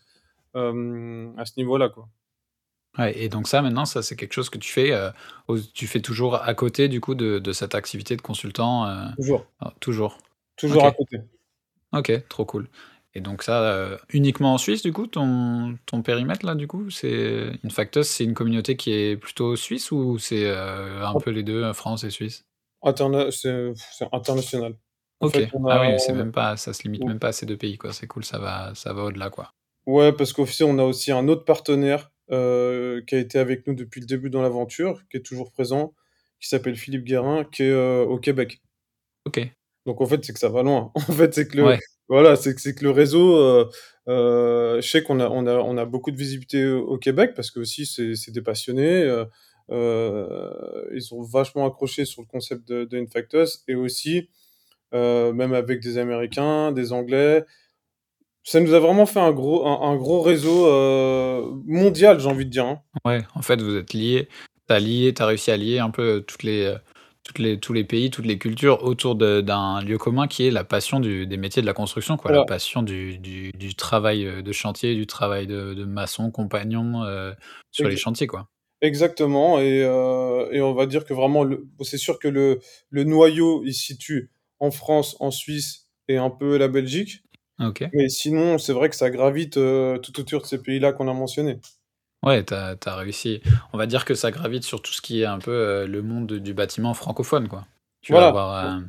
hem, 0.55 1.33
à 1.37 1.45
ce 1.45 1.53
niveau-là, 1.57 1.89
quoi. 1.89 2.07
Ouais 2.99 3.17
et 3.17 3.27
donc 3.27 3.47
ça 3.47 3.63
maintenant, 3.63 3.85
ça 3.85 4.03
c'est 4.03 4.15
quelque 4.15 4.33
chose 4.33 4.51
que 4.51 4.59
tu 4.59 4.71
fais, 4.71 4.91
tu 5.73 5.87
fais 5.87 5.99
toujours 5.99 6.35
à 6.35 6.53
côté 6.53 6.87
du 6.89 7.01
coup 7.01 7.15
de 7.15 7.39
de 7.39 7.51
cette 7.51 7.73
activité 7.73 8.15
de 8.15 8.21
consultant, 8.21 8.85
Toujours, 9.15 9.47
oh 9.61 9.69
toujours? 9.79 10.19
toujours 10.57 10.85
à 10.85 10.91
côté. 10.91 11.17
OK, 11.91 12.11
trop 12.29 12.45
cool 12.45 12.67
et 13.15 13.21
donc 13.21 13.43
ça, 13.43 13.61
heu, 13.93 13.97
uniquement 14.09 14.53
en 14.53 14.57
Suisse 14.57 14.81
du 14.83 14.91
coup 14.93 15.07
ton 15.07 15.77
ton 15.85 16.01
périmètre 16.01 16.45
là 16.45 16.55
du 16.55 16.67
coup? 16.67 16.89
C'est 16.89 17.51
Infactus, 17.63 18.07
c'est 18.07 18.23
une 18.23 18.33
communauté 18.33 18.75
qui 18.77 18.91
est 18.91 19.17
plutôt 19.17 19.55
suisse 19.55 19.91
ou 19.91 20.17
c'est, 20.19 20.45
heu, 20.49 21.03
un 21.03 21.15
peu 21.17 21.29
les 21.31 21.43
2, 21.43 21.63
heu, 21.63 21.73
France 21.73 22.03
et 22.03 22.09
Suisse? 22.09 22.43
Interna 22.81 23.31
c'est 23.31 23.73
international. 24.11 24.77
En 25.19 25.25
OK. 25.25 25.41
fait, 25.41 25.45
Ah 25.69 25.79
oui, 25.79 25.99
c'est 25.99 26.13
même 26.13 26.31
pas 26.31 26.57
ça 26.57 26.73
se 26.73 26.83
limite 26.83 27.05
même 27.05 27.19
pas 27.19 27.29
à 27.29 27.31
ces 27.31 27.45
2 27.45 27.57
pays 27.57 27.77
quoi, 27.77 27.93
c'est 27.93 28.07
cool, 28.07 28.23
ça 28.25 28.39
va 28.39 28.75
ça 28.75 28.93
va 28.93 29.03
au-delà 29.05 29.29
quoi. 29.29 29.53
ouais, 29.85 30.13
parce 30.13 30.33
qu'aussi 30.33 30.63
on 30.63 30.77
a 30.79 30.83
aussi 30.83 31.11
un 31.11 31.27
autre 31.27 31.45
partenaire, 31.45 32.11
qui 32.29 32.35
a 33.15 33.19
été 33.19 33.37
avec 33.39 33.67
nous 33.67 33.75
depuis 33.75 34.01
le 34.01 34.07
début 34.07 34.29
dans 34.29 34.41
l'aventure, 34.41 35.03
qui 35.09 35.17
est 35.17 35.21
toujours 35.25 35.51
présent, 35.51 35.93
qui 36.39 36.47
s'appelle 36.49 36.75
Philippe 36.75 37.03
Guérin, 37.05 37.43
qui 37.45 37.63
est, 37.63 37.73
au 38.03 38.17
Québec. 38.19 38.61
OK. 39.25 39.53
Donc 39.85 40.01
en 40.01 40.05
fait, 40.05 40.23
c'est 40.23 40.33
que 40.33 40.39
ça 40.39 40.49
va 40.49 40.63
loin. 40.63 40.91
En 41.09 41.13
fait, 41.13 41.33
c'est 41.33 41.47
que 41.47 41.57
le 41.57 41.63
Ouais. 41.65 41.79
Voilà, 42.09 42.35
c'est 42.35 42.53
que 42.55 42.69
que 42.69 42.83
le 42.83 42.91
réseau, 42.91 43.35
heu 43.37 43.69
heu, 44.09 44.79
je 44.81 44.87
sais 44.87 45.03
qu'on 45.03 45.19
a 45.19 45.29
on 45.29 45.47
a 45.47 45.55
on 45.55 45.77
a 45.77 45.85
beaucoup 45.85 46.11
de 46.11 46.17
visibilité 46.17 46.65
au 46.67 46.97
Québec 46.97 47.31
parce 47.35 47.51
qu'aussi 47.51 47.85
c'est 47.85 48.15
c'est 48.15 48.31
des 48.31 48.41
passionnés, 48.41 49.03
heu, 49.03 49.27
ils 50.93 51.13
ont 51.13 51.21
vachement 51.23 51.65
accroché 51.65 52.05
sur 52.05 52.21
le 52.21 52.27
concept 52.27 52.67
de 52.67 52.85
de 52.85 53.05
et 53.67 53.75
aussi, 53.75 54.29
même 54.93 55.53
avec 55.53 55.81
des 55.81 55.97
Américains, 55.97 56.71
des 56.71 56.91
Anglais. 56.93 57.43
Ça 58.43 58.59
nous 58.59 58.73
a 58.73 58.79
vraiment 58.79 59.05
fait 59.05 59.21
un 59.21 59.31
gros 59.31 59.65
un 59.65 59.95
gros 59.95 60.21
réseau, 60.21 60.67
mondial, 61.65 62.19
j'ai 62.19 62.27
envie 62.27 62.45
de 62.45 62.49
dire, 62.51 62.65
hein. 62.65 62.81
Ouais, 63.05 63.21
en 63.35 63.41
fait, 63.41 63.61
vous 63.61 63.75
êtes 63.77 63.93
liés. 63.93 64.27
Tu 64.67 64.73
as 64.73 64.79
lié 64.79 65.13
tu 65.13 65.21
as 65.21 65.25
réussi 65.27 65.51
à 65.51 65.57
lier 65.57 65.79
un 65.79 65.89
peu, 65.89 66.21
toutes 66.27 66.43
les, 66.43 66.75
toutes 67.23 67.39
les 67.39 67.59
tous 67.59 67.73
les 67.73 67.83
pays, 67.85 68.09
toutes 68.11 68.25
les 68.25 68.37
cultures 68.37 68.83
autour 68.83 69.15
d'un 69.15 69.81
lieu 69.81 69.97
commun 69.97 70.27
qui 70.27 70.45
est 70.47 70.51
la 70.51 70.63
passion 70.63 70.99
du 70.99 71.25
des 71.27 71.37
métiers 71.37 71.61
de 71.61 71.67
la 71.67 71.73
construction, 71.73 72.17
quoi. 72.17 72.31
La 72.31 72.41
passion 72.41 72.83
du 72.83 73.17
du 73.19 73.51
du 73.53 73.75
travail, 73.75 74.25
heu, 74.25 74.43
de 74.43 74.51
chantier, 74.51 74.95
du 74.95 75.07
travail 75.07 75.47
de 75.47 75.73
de 75.73 75.85
maçon, 75.85 76.31
compagnon, 76.31 77.03
heu, 77.05 77.33
sur 77.71 77.87
les 77.87 77.97
chantiers, 77.97 78.27
quoi. 78.27 78.49
exactement 78.81 79.59
et 79.59 79.81
heu 79.83 80.49
et 80.51 80.61
on 80.61 80.73
va 80.73 80.85
dire 80.85 81.05
que 81.05 81.13
vraiment 81.13 81.45
c'est 81.81 81.97
sûr 81.97 82.19
que 82.19 82.27
le 82.27 82.59
le 82.89 83.03
noyau, 83.03 83.63
il 83.65 83.73
se 83.73 83.83
situe 83.85 84.31
en 84.59 84.71
France, 84.71 85.15
en 85.19 85.31
Suisse 85.31 85.87
et 86.07 86.17
un 86.17 86.29
peu 86.29 86.57
la 86.57 86.67
Belgique. 86.67 87.23
OK. 87.59 87.93
Mais 87.93 88.09
sinon, 88.09 88.57
c'est 88.59 88.73
vrai 88.73 88.89
que 88.89 88.95
ça 88.97 89.09
gravite, 89.11 89.53
tout 89.55 90.19
autour 90.21 90.41
de 90.41 90.47
ces 90.47 90.61
pays-là 90.61 90.93
qu'on 90.93 91.07
a 91.09 91.13
mentionnés. 91.13 91.59
Ouais, 92.23 92.43
tu 92.45 92.53
as 92.53 92.95
réussi 92.95 93.41
on 93.73 93.77
va 93.77 93.85
dire 93.85 94.05
que 94.05 94.13
ça 94.15 94.31
gravite 94.31 94.63
sur 94.63 94.81
tout 94.81 94.93
ce 94.93 95.01
qui 95.01 95.21
est 95.21 95.25
un 95.25 95.39
peu, 95.39 95.51
heu, 95.83 95.87
le 95.87 96.01
monde 96.01 96.31
du 96.33 96.53
bâtiment 96.53 96.93
francophone, 96.93 97.47
quoi. 97.49 97.67
Tu 98.01 98.13
vas 98.13 98.23
avoir, 98.23 98.65
heu, 98.79 98.83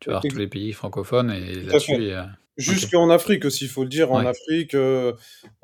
tu 0.00 0.10
vas 0.10 0.16
avoir 0.18 0.26
tous 0.28 0.38
les 0.38 0.48
pays 0.48 0.72
francophones 0.74 1.30
et 1.32 1.62
là-dessus 1.64 1.94
OK. 1.94 1.98
Jusqu'en 2.58 3.10
Afrique 3.10 3.44
aussi, 3.46 3.64
il 3.66 3.70
faut 3.70 3.84
le 3.84 3.88
dire, 3.90 4.12
en. 4.12 4.24
Afrique, 4.26 4.74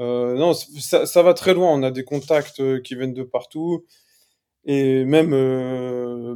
non, 0.00 0.54
ça 0.54 1.06
ça 1.06 1.22
va 1.24 1.34
très 1.34 1.54
loin. 1.54 1.70
On 1.72 1.82
a 1.84 1.90
des 1.92 2.04
contacts, 2.04 2.62
qui 2.82 2.94
viennent 2.96 3.14
de 3.14 3.24
partout 3.24 3.86
et 4.66 5.04
même, 5.06 5.30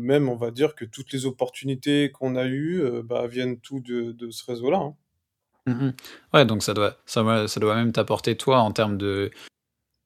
même 0.01 0.29
on 0.31 0.37
va 0.37 0.51
dire 0.53 0.75
que 0.77 0.85
toutes 0.87 1.13
les 1.13 1.27
opportunités 1.27 2.11
qu'on 2.13 2.37
a 2.37 2.47
eues, 2.47 2.83
bah, 3.05 3.27
viennent 3.29 3.61
tout 3.61 3.81
de 3.81 4.13
de 4.13 4.31
ce 4.31 4.45
réseau-là, 4.47 4.79
hein. 4.79 4.97
Mmh 5.67 5.73
mh. 5.73 5.93
Ouais, 6.35 6.45
donc 6.45 6.63
ça 6.63 6.75
doit 6.75 6.97
ça 7.07 7.47
ça 7.47 7.61
doit 7.61 7.75
même 7.77 7.93
t'apporter 7.93 8.37
toi 8.37 8.59
en 8.61 8.73
termes 8.73 8.99
de, 8.99 9.31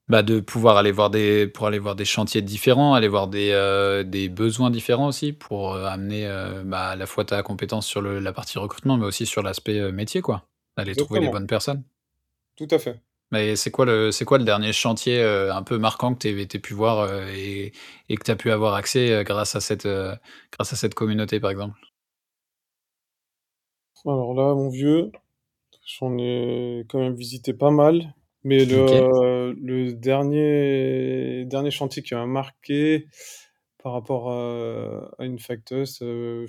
bah, 0.09 0.23
de 0.23 0.41
pouvoir 0.41 0.77
aller 0.77 0.93
voir 0.93 1.11
des 1.11 1.47
pour 1.49 1.67
aller 1.67 1.79
voir 1.79 1.97
des 1.97 2.05
chantiers 2.05 2.43
différents, 2.43 2.95
aller 2.95 3.09
voir 3.09 3.29
des, 3.29 3.51
heu, 3.53 4.05
des 4.05 4.29
besoins 4.29 4.71
différents 4.71 5.09
aussi 5.09 5.33
pour, 5.33 5.75
heu, 5.75 5.85
amener, 5.85 6.27
heu, 6.27 6.63
bah, 6.65 6.89
à 6.91 6.97
la 6.97 7.07
fois 7.07 7.25
ta 7.25 7.43
compétence 7.43 7.87
sur 7.87 8.01
le 8.03 8.21
la 8.21 8.33
partie 8.33 8.59
recrutement, 8.59 8.97
mais 8.99 9.07
aussi 9.07 9.27
sur 9.27 9.43
l'aspect, 9.43 9.91
métier, 9.93 10.23
quoi. 10.23 10.49
Aller 10.77 10.95
trouver 10.97 11.21
les 11.21 11.29
bonnes 11.29 11.47
personnes. 11.47 11.83
tout 12.57 12.69
à 12.71 12.79
fait. 12.79 13.01
Mais 13.33 13.57
c'est 13.57 13.71
quoi 13.73 13.85
le 13.87 14.13
c'est 14.13 14.25
quoi 14.25 14.39
le 14.39 14.45
dernier 14.45 14.73
chantier, 14.73 15.21
un 15.23 15.63
peu 15.65 15.79
marquant 15.79 16.15
que 16.15 16.21
tu 16.21 16.29
aies 16.41 16.47
pu 16.61 16.75
voir, 16.75 17.13
et 17.29 17.73
et 18.09 18.17
que 18.17 18.23
tu 18.25 18.31
as 18.31 18.37
pu 18.37 18.51
avoir 18.53 18.75
accès, 18.75 19.25
grâce 19.25 19.57
à 19.57 19.61
cette, 19.61 19.89
grâce 20.53 20.73
à 20.73 20.77
cette 20.77 20.95
communauté, 20.95 21.41
par 21.41 21.51
exemple? 21.51 21.79
Alors 24.07 24.33
là, 24.33 24.55
mon 24.55 24.71
vieux, 24.71 25.13
j'en 25.87 26.19
ai 26.19 26.87
quand 26.89 27.01
même 27.01 27.15
visité 27.17 27.55
pas 27.55 27.71
mal, 27.71 28.16
mais 28.47 28.65
le 28.65 29.55
le 29.61 29.93
dernier 29.93 31.45
dernier 31.47 31.73
chantier 31.73 32.03
qui 32.05 32.15
m'a 32.15 32.27
marqué 32.27 33.09
par 33.83 33.93
rapport, 33.93 34.31
heu, 34.31 35.01
à 35.19 35.25
une 35.25 35.41
facteuse, 35.41 35.99
je 36.01 36.47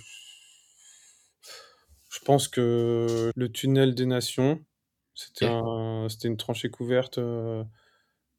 pense 2.24 2.48
que 2.48 3.32
le 3.36 3.52
tunnel 3.52 3.96
des 3.96 4.06
nations, 4.06 4.64
c'était 5.16 5.48
un 5.48 6.08
une 6.24 6.38
tranchée 6.38 6.70
couverte, 6.70 7.18
heu, 7.18 7.66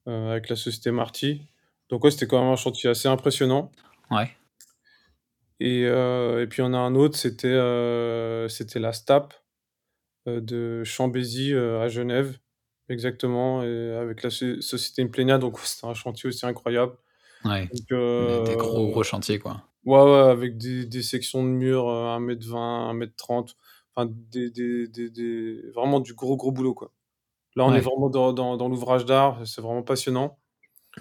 avec 0.06 0.48
la 0.48 0.56
société 0.56 0.92
Marty. 0.92 1.42
Donc 1.90 2.04
ouais, 2.04 2.12
c'était 2.12 2.28
quand 2.28 2.40
même 2.40 2.52
un 2.52 2.56
chantier 2.56 2.90
assez 2.90 3.08
impressionnant 3.08 3.72
Ouais. 4.10 4.30
et 5.58 6.46
puis 6.48 6.62
en 6.62 6.72
a 6.74 6.78
un 6.78 6.94
autre, 6.94 7.18
c'était, 7.18 7.48
la 7.48 8.92
STAP. 8.92 9.34
de 10.26 10.84
Chambésy, 10.84 11.52
heu, 11.54 11.80
à 11.80 11.88
Genève. 11.88 12.38
Exactement 12.90 13.62
et 13.64 13.92
avec 13.94 14.22
la 14.22 14.30
so 14.30 14.60
société 14.62 15.02
Implenia, 15.02 15.38
donc 15.38 15.58
c'était 15.64 15.86
un 15.86 15.94
chantier 15.94 16.28
aussi 16.28 16.46
incroyable. 16.46 16.96
Ouais. 17.44 17.72
Donc 17.72 17.88
Des 18.18 18.56
gros, 18.56 18.88
gros 18.90 19.02
chantiers, 19.02 19.38
quoi. 19.40 19.62
ouais, 19.84 20.00
ouais, 20.02 20.30
avec 20.30 20.58
des 20.58 20.86
des 20.86 21.02
sections 21.02 21.42
de 21.44 21.48
murs, 21.48 21.88
heu, 21.88 22.06
1 22.08 22.20
m 22.28 22.38
20, 22.40 22.88
1 22.90 23.00
m 23.00 23.10
30, 23.16 23.56
enfin 23.94 24.06
des 24.30 24.50
des 24.50 24.88
des 24.88 25.10
des 25.10 25.62
vraiment 25.74 26.00
du 26.00 26.14
gros, 26.14 26.36
gros 26.36 26.52
boulot, 26.52 26.74
quoi. 26.74 26.92
Là, 27.56 27.66
on 27.66 27.74
est 27.74 27.80
vraiment 27.80 28.10
dans 28.10 28.32
dans 28.34 28.56
dans 28.58 28.68
l'ouvrage 28.70 29.06
d'art, 29.06 29.46
c'est 29.48 29.62
vraiment 29.62 29.82
passionnant. 29.84 30.40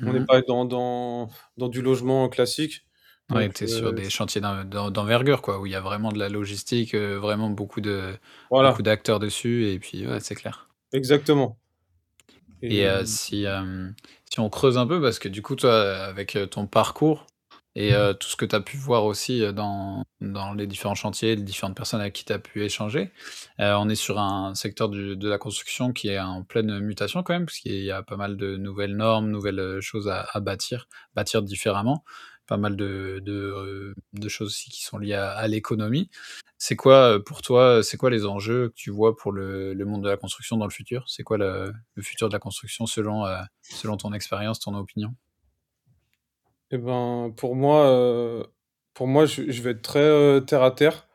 On 0.05 0.13
n'est 0.13 0.21
mh. 0.21 0.27
pas 0.27 0.41
dans 0.43 0.65
dans 0.65 1.29
dans 1.57 1.69
du 1.69 1.81
logement 1.83 2.29
classique, 2.29 2.87
Ouais, 3.29 3.49
donc 3.49 3.53
tu 3.53 3.63
es 3.65 3.67
sur 3.67 3.93
des 3.93 4.09
chantiers 4.09 4.39
d'en 4.41 4.63
d'en 4.65 4.89
d'envergure, 4.91 5.41
quoi, 5.41 5.59
où 5.59 5.65
il 5.65 5.71
y 5.73 5.75
a 5.75 5.81
vraiment 5.81 6.11
de 6.13 6.19
la 6.19 6.29
logistique, 6.29 6.93
heu, 6.95 7.15
vraiment 7.15 7.49
beaucoup 7.49 7.81
de 7.81 8.17
beaucoup 8.61 8.81
d'acteurs 8.81 9.19
dessus 9.19 9.65
et 9.69 9.79
puis 9.79 10.05
ouais, 10.07 10.19
c'est 10.21 10.35
clair. 10.35 10.69
Exactement. 10.91 11.57
Et 12.61 12.79
Et 12.79 12.85
heu, 12.87 13.05
si, 13.05 13.43
hem, 13.43 13.95
si 14.31 14.39
on 14.39 14.49
creuse 14.49 14.77
un 14.77 14.87
peu 14.87 15.01
parce 15.01 15.19
que 15.19 15.29
du 15.29 15.41
coup, 15.41 15.55
toi, 15.55 15.73
avec, 16.05 16.37
ton 16.51 16.67
parcours 16.67 17.25
et 17.75 17.93
heu, 17.93 18.13
tout 18.15 18.27
ce 18.27 18.35
que 18.35 18.45
tu 18.45 18.55
as 18.55 18.61
pu 18.61 18.77
voir 18.77 19.05
aussi, 19.05 19.41
dans 19.53 20.03
dans 20.21 20.53
les 20.53 20.65
différents 20.67 20.95
chantiers, 20.95 21.35
les 21.35 21.43
différentes 21.43 21.75
personnes 21.77 22.01
avec 22.01 22.13
qui 22.13 22.25
tu 22.25 22.33
as 22.33 22.39
pu 22.39 22.63
échanger, 22.63 23.11
on 23.59 23.87
est 23.89 23.95
sur 23.95 24.19
un 24.19 24.55
secteur 24.55 24.89
du 24.89 25.15
de 25.15 25.29
la 25.29 25.37
construction 25.37 25.93
qui 25.93 26.09
est 26.09 26.19
en 26.19 26.43
pleine 26.43 26.79
mutation 26.79 27.21
quand 27.23 27.33
même, 27.33 27.45
puisqu'il 27.45 27.83
y 27.83 27.91
a 27.91 28.01
pas 28.03 28.17
mal 28.17 28.35
de 28.37 28.57
nouvelles 28.57 28.95
normes, 28.95 29.29
nouvelles, 29.29 29.79
choses 29.81 30.07
à 30.09 30.27
à 30.33 30.39
bâtir, 30.39 30.87
bâtir 31.15 31.43
différemment. 31.43 32.03
Pas 32.47 32.57
mal 32.57 32.75
de 32.77 33.19
de, 33.23 33.93
choses 34.29 34.47
aussi 34.49 34.69
qui 34.71 34.81
sont 34.83 34.97
liées 34.97 35.13
à 35.13 35.31
à 35.31 35.47
l'économie. 35.47 36.09
C'est 36.59 36.75
quoi, 36.75 37.13
heu, 37.17 37.23
pour 37.23 37.41
toi, 37.43 37.83
c'est 37.83 37.97
quoi 37.97 38.09
les 38.09 38.25
enjeux 38.25 38.69
que 38.69 38.73
tu 38.75 38.89
vois 38.89 39.15
pour 39.15 39.31
le 39.31 39.73
le 39.73 39.85
monde 39.85 40.03
de 40.03 40.09
la 40.09 40.17
construction 40.17 40.57
dans 40.57 40.65
le 40.65 40.71
futur? 40.71 41.03
C'est 41.07 41.23
quoi 41.23 41.37
le 41.37 41.71
le 41.93 42.01
futur 42.03 42.29
de 42.29 42.33
la 42.33 42.39
construction 42.39 42.87
selon, 42.87 43.27
heu, 43.27 43.37
selon 43.61 43.95
ton 43.97 44.11
expérience, 44.13 44.59
ton 44.59 44.73
opinion? 44.75 45.13
Et 46.71 46.77
ben, 46.77 47.33
pour 47.37 47.55
moi, 47.55 48.45
pour 48.93 49.07
moi, 49.07 49.25
je 49.25 49.49
je 49.51 49.61
vais 49.61 49.71
être 49.71 49.81
très, 49.81 50.41
terre 50.45 50.63
à 50.63 50.71
terre 50.71 51.07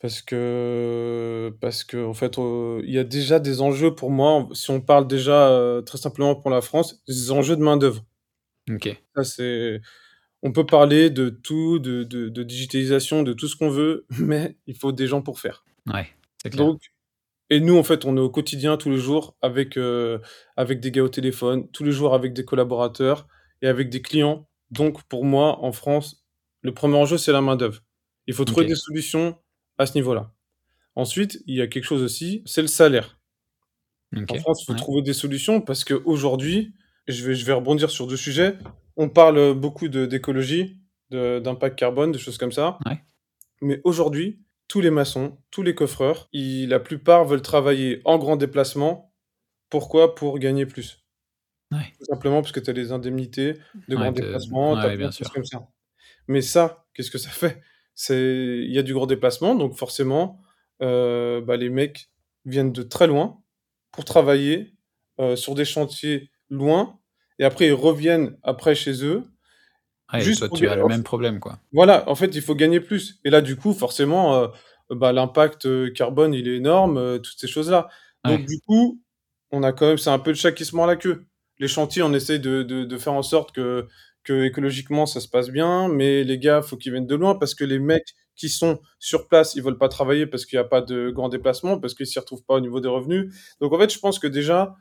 parce 0.00 0.22
que 0.22 1.54
parce 1.60 1.84
qu'en 1.84 2.14
fait, 2.14 2.38
heu, 2.38 2.82
il 2.84 2.92
y 2.92 2.98
a 2.98 3.04
déjà 3.04 3.40
des 3.40 3.60
enjeux 3.62 3.94
pour 3.94 4.10
moi, 4.10 4.48
si 4.54 4.70
on 4.70 4.80
parle 4.80 5.06
déjà, 5.08 5.82
très 5.86 5.98
simplement 5.98 6.34
pour 6.36 6.50
la 6.50 6.60
France, 6.62 7.02
des 7.08 7.30
enjeux 7.32 7.56
de 7.56 7.62
main-d'œuvre. 7.62 8.04
OK. 8.70 9.02
Ça, 9.14 9.24
c'est 9.24 9.80
on 10.42 10.52
peut 10.52 10.66
parler 10.66 11.10
de 11.10 11.28
tout, 11.28 11.78
de 11.78 12.04
de 12.04 12.28
de 12.28 12.42
digitalisation, 12.42 13.22
de 13.22 13.32
tout 13.32 13.48
ce 13.48 13.56
qu'on 13.56 13.70
veut, 13.70 14.06
mais 14.18 14.56
il 14.66 14.76
faut 14.76 14.92
des 14.92 15.06
gens 15.06 15.22
pour 15.22 15.40
faire. 15.40 15.64
Ouais, 15.86 16.08
c'est 16.42 16.50
clair. 16.50 16.66
Donc 16.66 16.80
et 17.52 17.60
nous, 17.60 17.76
en 17.76 17.82
fait, 17.82 18.06
on 18.06 18.16
est 18.16 18.20
au 18.20 18.30
quotidien, 18.30 18.78
tous 18.78 18.88
les 18.88 18.96
jours, 18.96 19.36
avec, 19.42 19.76
heu, 19.76 20.22
avec 20.56 20.80
des 20.80 20.90
gars 20.90 21.02
au 21.02 21.10
téléphone, 21.10 21.68
tous 21.70 21.84
les 21.84 21.92
jours 21.92 22.14
avec 22.14 22.32
des 22.32 22.46
collaborateurs 22.46 23.28
et 23.60 23.68
avec 23.68 23.90
des 23.90 24.00
clients. 24.00 24.48
Donc 24.70 25.02
pour 25.02 25.26
moi, 25.26 25.62
en 25.62 25.70
France, 25.70 26.24
le 26.62 26.72
premier 26.72 26.96
enjeu, 26.96 27.18
c'est 27.18 27.30
la 27.30 27.42
main-d'œuvre. 27.42 27.82
Il 28.26 28.32
faut 28.32 28.46
trouver 28.46 28.64
des 28.64 28.74
solutions 28.74 29.36
à 29.76 29.84
ce 29.84 29.92
niveau-là. 29.96 30.32
Ensuite, 30.94 31.42
il 31.46 31.54
y 31.56 31.60
a 31.60 31.66
quelque 31.66 31.84
chose 31.84 32.02
aussi, 32.02 32.42
c'est 32.46 32.62
le 32.62 32.68
salaire. 32.68 33.20
En 34.16 34.34
France, 34.36 34.62
il 34.62 34.64
faut 34.64 34.72
ouais. 34.72 34.78
trouver 34.78 35.02
des 35.02 35.12
solutions 35.12 35.60
parce 35.60 35.84
qu'aujourd'hui, 35.84 36.72
je 37.06 37.22
vais 37.22 37.34
je 37.34 37.44
vais 37.44 37.52
rebondir 37.52 37.90
sur 37.90 38.06
2 38.06 38.16
sujets. 38.16 38.56
On 38.96 39.08
parle, 39.08 39.54
beaucoup 39.54 39.88
de 39.88 40.06
d'écologie, 40.06 40.78
de 41.10 41.38
d'impact 41.40 41.78
carbone, 41.78 42.12
des 42.12 42.18
choses 42.18 42.38
comme 42.38 42.52
ça. 42.52 42.78
Ouais. 42.86 43.02
Mais 43.60 43.80
aujourd'hui, 43.84 44.40
tous 44.68 44.80
les 44.80 44.90
maçons, 44.90 45.38
tous 45.50 45.62
les 45.62 45.74
coffreurs, 45.74 46.28
ils 46.32 46.68
la 46.68 46.80
plupart 46.80 47.24
veulent 47.24 47.42
travailler 47.42 48.00
en 48.04 48.18
grand 48.18 48.36
déplacement. 48.36 49.12
Pourquoi? 49.70 50.14
Pour 50.14 50.38
gagner 50.38 50.66
plus. 50.66 51.04
Ouais. 51.70 51.92
Tout 51.98 52.04
simplement 52.06 52.42
parce 52.42 52.52
que 52.52 52.60
tu 52.60 52.70
as 52.70 52.74
les 52.74 52.92
indemnités 52.92 53.54
de 53.88 53.96
grand 53.96 54.12
de 54.12 54.20
déplacement, 54.20 54.74
tu 54.80 54.86
as 54.86 54.96
bien 54.96 55.08
de 55.08 55.12
choses 55.12 55.26
sûr. 55.28 55.32
comme 55.32 55.44
ça. 55.44 55.68
Mais 56.28 56.42
ça, 56.42 56.86
qu'est-ce 56.94 57.10
que 57.10 57.18
ça 57.18 57.30
fait? 57.30 57.62
Il 58.10 58.72
y 58.72 58.78
a 58.78 58.82
du 58.82 58.94
grand 58.94 59.06
déplacement, 59.06 59.54
donc 59.54 59.74
forcément, 59.76 60.40
heu, 60.82 61.42
bah, 61.46 61.56
les 61.56 61.70
mecs 61.70 62.10
viennent 62.44 62.72
de 62.72 62.82
très 62.82 63.06
loin 63.06 63.42
pour 63.92 64.04
travailler, 64.04 64.74
heu, 65.20 65.36
sur 65.36 65.54
des 65.54 65.64
chantiers 65.64 66.30
loin 66.50 67.00
et 67.42 67.46
après 67.46 67.68
ils 67.68 67.74
reviennent 67.74 68.38
après 68.44 68.76
chez 68.76 69.04
eux, 69.04 69.24
et 70.16 70.20
juste 70.20 70.32
toi, 70.32 70.48
pour 70.48 70.58
tu 70.58 70.68
as 70.68 70.76
le 70.76 70.84
même 70.84 71.02
problème, 71.02 71.38
quoi. 71.40 71.58
voilà, 71.72 72.08
en 72.08 72.14
fait, 72.14 72.34
il 72.34 72.42
faut 72.42 72.54
gagner 72.54 72.80
plus 72.80 73.20
et 73.24 73.30
là, 73.30 73.40
du 73.40 73.56
coup, 73.56 73.72
forcément, 73.72 74.44
heu, 74.44 74.48
bah, 74.90 75.12
l'impact, 75.12 75.66
heu, 75.66 75.90
carbone, 75.90 76.34
il 76.34 76.48
est 76.48 76.56
énorme, 76.56 76.98
heu, 76.98 77.18
toutes 77.22 77.38
ces 77.38 77.48
choses-là. 77.48 77.88
Donc 78.24 78.40
Ouais. 78.40 78.46
du 78.46 78.60
coup, 78.66 79.00
on 79.50 79.62
a 79.62 79.72
quand 79.72 79.86
même 79.88 79.98
c'est 79.98 80.10
un 80.10 80.18
peu 80.18 80.30
le 80.30 80.36
chat 80.36 80.52
qui 80.52 80.64
se 80.64 80.76
mord 80.76 80.86
la 80.86 80.96
queue. 80.96 81.24
Les 81.58 81.68
chantiers, 81.68 82.02
on 82.02 82.12
essaie 82.14 82.38
de 82.38 82.62
de 82.62 82.84
de 82.84 82.98
faire 82.98 83.12
en 83.14 83.22
sorte 83.22 83.52
que 83.54 83.86
qu'écologiquement, 84.24 85.06
ça 85.06 85.20
se 85.20 85.28
passe 85.28 85.50
bien, 85.50 85.88
mais 85.88 86.24
les 86.24 86.38
gars, 86.38 86.62
faut 86.62 86.76
qu'ils 86.76 86.92
viennent 86.92 87.06
de 87.06 87.14
loin 87.16 87.34
parce 87.36 87.54
que 87.54 87.64
les 87.64 87.78
mecs 87.80 88.14
qui 88.36 88.48
sont 88.48 88.80
sur 88.98 89.28
place, 89.28 89.54
ils 89.56 89.62
veulent 89.62 89.78
pas 89.78 89.88
travailler 89.88 90.26
parce 90.26 90.46
qu'il 90.46 90.56
y 90.56 90.60
a 90.60 90.64
pas 90.64 90.80
de 90.82 91.10
grand 91.10 91.28
déplacement, 91.28 91.78
parce 91.80 91.94
qu'ils 91.94 92.06
s'y 92.06 92.18
retrouvent 92.18 92.44
pas 92.44 92.54
au 92.54 92.60
niveau 92.60 92.80
des 92.80 92.88
revenus. 92.88 93.34
Donc 93.60 93.72
en 93.72 93.78
fait, 93.78 93.92
je 93.92 93.98
pense 93.98 94.18
que 94.18 94.26
déjà, 94.28 94.74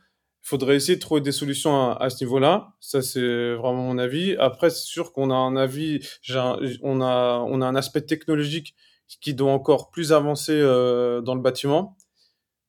il 0.43 0.47
faudrait 0.47 0.75
essayer 0.75 0.95
de 0.95 1.01
trouver 1.01 1.21
des 1.21 1.31
solutions 1.31 1.91
à 1.91 1.97
à 2.03 2.09
ce 2.09 2.23
niveau-là. 2.23 2.73
Ça, 2.79 3.01
c'est 3.01 3.53
vraiment 3.55 3.83
mon 3.83 3.97
avis. 3.97 4.35
Après, 4.37 4.69
c'est 4.69 4.85
sûr 4.85 5.13
qu'on 5.13 5.29
a 5.31 5.35
un 5.35 5.55
avis 5.55 5.99
un 6.29 6.57
on 6.81 7.01
a 7.01 7.39
on 7.47 7.61
a 7.61 7.65
un 7.65 7.75
aspect 7.75 8.01
technologique 8.01 8.75
qui 9.21 9.33
doit 9.33 9.51
encore 9.51 9.89
plus 9.91 10.13
avancer, 10.13 10.53
heu, 10.53 11.21
dans 11.23 11.35
le 11.35 11.41
bâtiment. 11.41 11.97